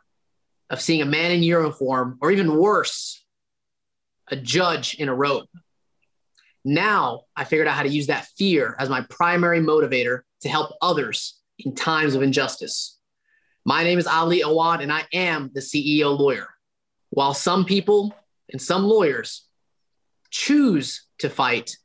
of 0.69 0.81
seeing 0.81 1.01
a 1.01 1.05
man 1.05 1.31
in 1.31 1.43
uniform, 1.43 2.17
or 2.21 2.31
even 2.31 2.57
worse, 2.57 3.23
a 4.29 4.35
judge 4.35 4.95
in 4.95 5.07
a 5.07 5.15
robe. 5.15 5.47
Now 6.65 7.23
I 7.35 7.43
figured 7.43 7.67
out 7.67 7.75
how 7.75 7.83
to 7.83 7.89
use 7.89 8.07
that 8.07 8.27
fear 8.37 8.75
as 8.79 8.89
my 8.89 9.01
primary 9.09 9.59
motivator 9.59 10.21
to 10.41 10.49
help 10.49 10.71
others 10.81 11.39
in 11.59 11.75
times 11.75 12.15
of 12.15 12.21
injustice. 12.21 12.97
My 13.65 13.83
name 13.83 13.99
is 13.99 14.07
Ali 14.07 14.41
Awad, 14.41 14.81
and 14.81 14.91
I 14.91 15.03
am 15.13 15.51
the 15.53 15.61
CEO 15.61 16.17
lawyer. 16.17 16.49
While 17.11 17.33
some 17.33 17.65
people 17.65 18.13
and 18.49 18.61
some 18.61 18.83
lawyers 18.83 19.45
choose 20.33 21.05
to 21.19 21.29
fight, 21.29 21.77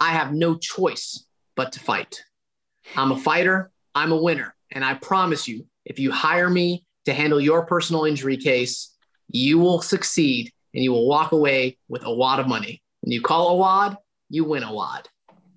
I 0.00 0.10
have 0.10 0.34
no 0.34 0.56
choice 0.56 1.24
but 1.56 1.72
to 1.72 1.80
fight. 1.80 2.22
I'm 2.96 3.12
a 3.12 3.16
fighter, 3.16 3.70
I'm 3.94 4.12
a 4.12 4.20
winner, 4.20 4.54
and 4.72 4.84
I 4.84 4.94
promise 4.94 5.48
you, 5.48 5.66
if 5.84 5.98
you 5.98 6.10
hire 6.10 6.50
me 6.50 6.84
to 7.06 7.14
handle 7.14 7.40
your 7.40 7.64
personal 7.64 8.04
injury 8.04 8.36
case, 8.36 8.94
you 9.28 9.58
will 9.58 9.80
succeed 9.80 10.50
and 10.74 10.82
you 10.82 10.92
will 10.92 11.06
walk 11.06 11.32
away 11.32 11.78
with 11.88 12.04
a 12.04 12.12
wad 12.12 12.40
of 12.40 12.48
money. 12.48 12.82
When 13.00 13.12
you 13.12 13.22
call 13.22 13.50
a 13.50 13.56
wad, 13.56 13.96
you 14.28 14.44
win 14.44 14.64
a 14.64 14.72
wad. 14.72 15.08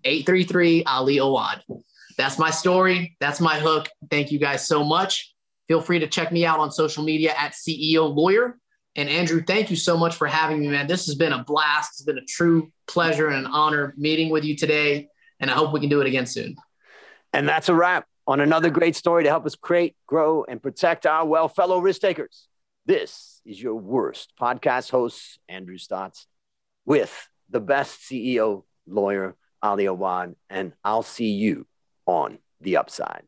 833 0.03 0.83
Ali 0.83 1.17
Awad. 1.17 1.63
That's 2.17 2.37
my 2.37 2.51
story. 2.51 3.17
That's 3.19 3.41
my 3.41 3.59
hook. 3.59 3.89
Thank 4.11 4.31
you 4.31 4.39
guys 4.39 4.67
so 4.67 4.83
much. 4.83 5.33
Feel 5.67 5.81
free 5.81 5.99
to 5.99 6.07
check 6.07 6.31
me 6.31 6.45
out 6.45 6.59
on 6.59 6.71
social 6.71 7.03
media 7.03 7.33
at 7.37 7.53
CEO 7.53 8.15
Lawyer. 8.15 8.57
And 8.97 9.09
Andrew, 9.09 9.43
thank 9.43 9.69
you 9.69 9.75
so 9.75 9.95
much 9.95 10.15
for 10.15 10.25
having 10.25 10.59
me, 10.59 10.69
man. 10.69 10.87
This 10.87 11.05
has 11.05 11.13
been 11.13 11.31
a 11.31 11.43
blast. 11.43 11.91
It's 11.93 12.01
been 12.01 12.17
a 12.17 12.25
true 12.25 12.71
pleasure 12.87 13.27
and 13.27 13.45
an 13.45 13.51
honor 13.51 13.93
meeting 13.95 14.31
with 14.31 14.43
you 14.43 14.55
today. 14.55 15.09
And 15.39 15.51
I 15.51 15.53
hope 15.53 15.71
we 15.71 15.79
can 15.79 15.87
do 15.87 16.01
it 16.01 16.07
again 16.07 16.25
soon. 16.25 16.57
And 17.31 17.47
that's 17.47 17.69
a 17.69 17.75
wrap 17.75 18.07
on 18.25 18.39
another 18.39 18.71
great 18.71 18.95
story 18.95 19.23
to 19.23 19.29
help 19.29 19.45
us 19.45 19.53
create, 19.53 19.95
grow, 20.07 20.43
and 20.43 20.61
protect 20.61 21.05
our 21.05 21.27
well 21.27 21.47
fellow 21.47 21.77
risk 21.77 22.01
takers. 22.01 22.47
This 22.87 23.39
is 23.45 23.61
your 23.61 23.75
worst 23.75 24.33
podcast 24.41 24.89
host, 24.89 25.39
Andrew 25.47 25.77
Stotz, 25.77 26.25
with 26.83 27.29
the 27.49 27.59
best 27.59 28.01
CEO 28.01 28.63
lawyer, 28.87 29.35
Ali 29.61 29.85
Awad, 29.85 30.35
and 30.49 30.73
I'll 30.83 31.03
see 31.03 31.33
you 31.33 31.67
on 32.07 32.39
the 32.61 32.77
upside. 32.77 33.23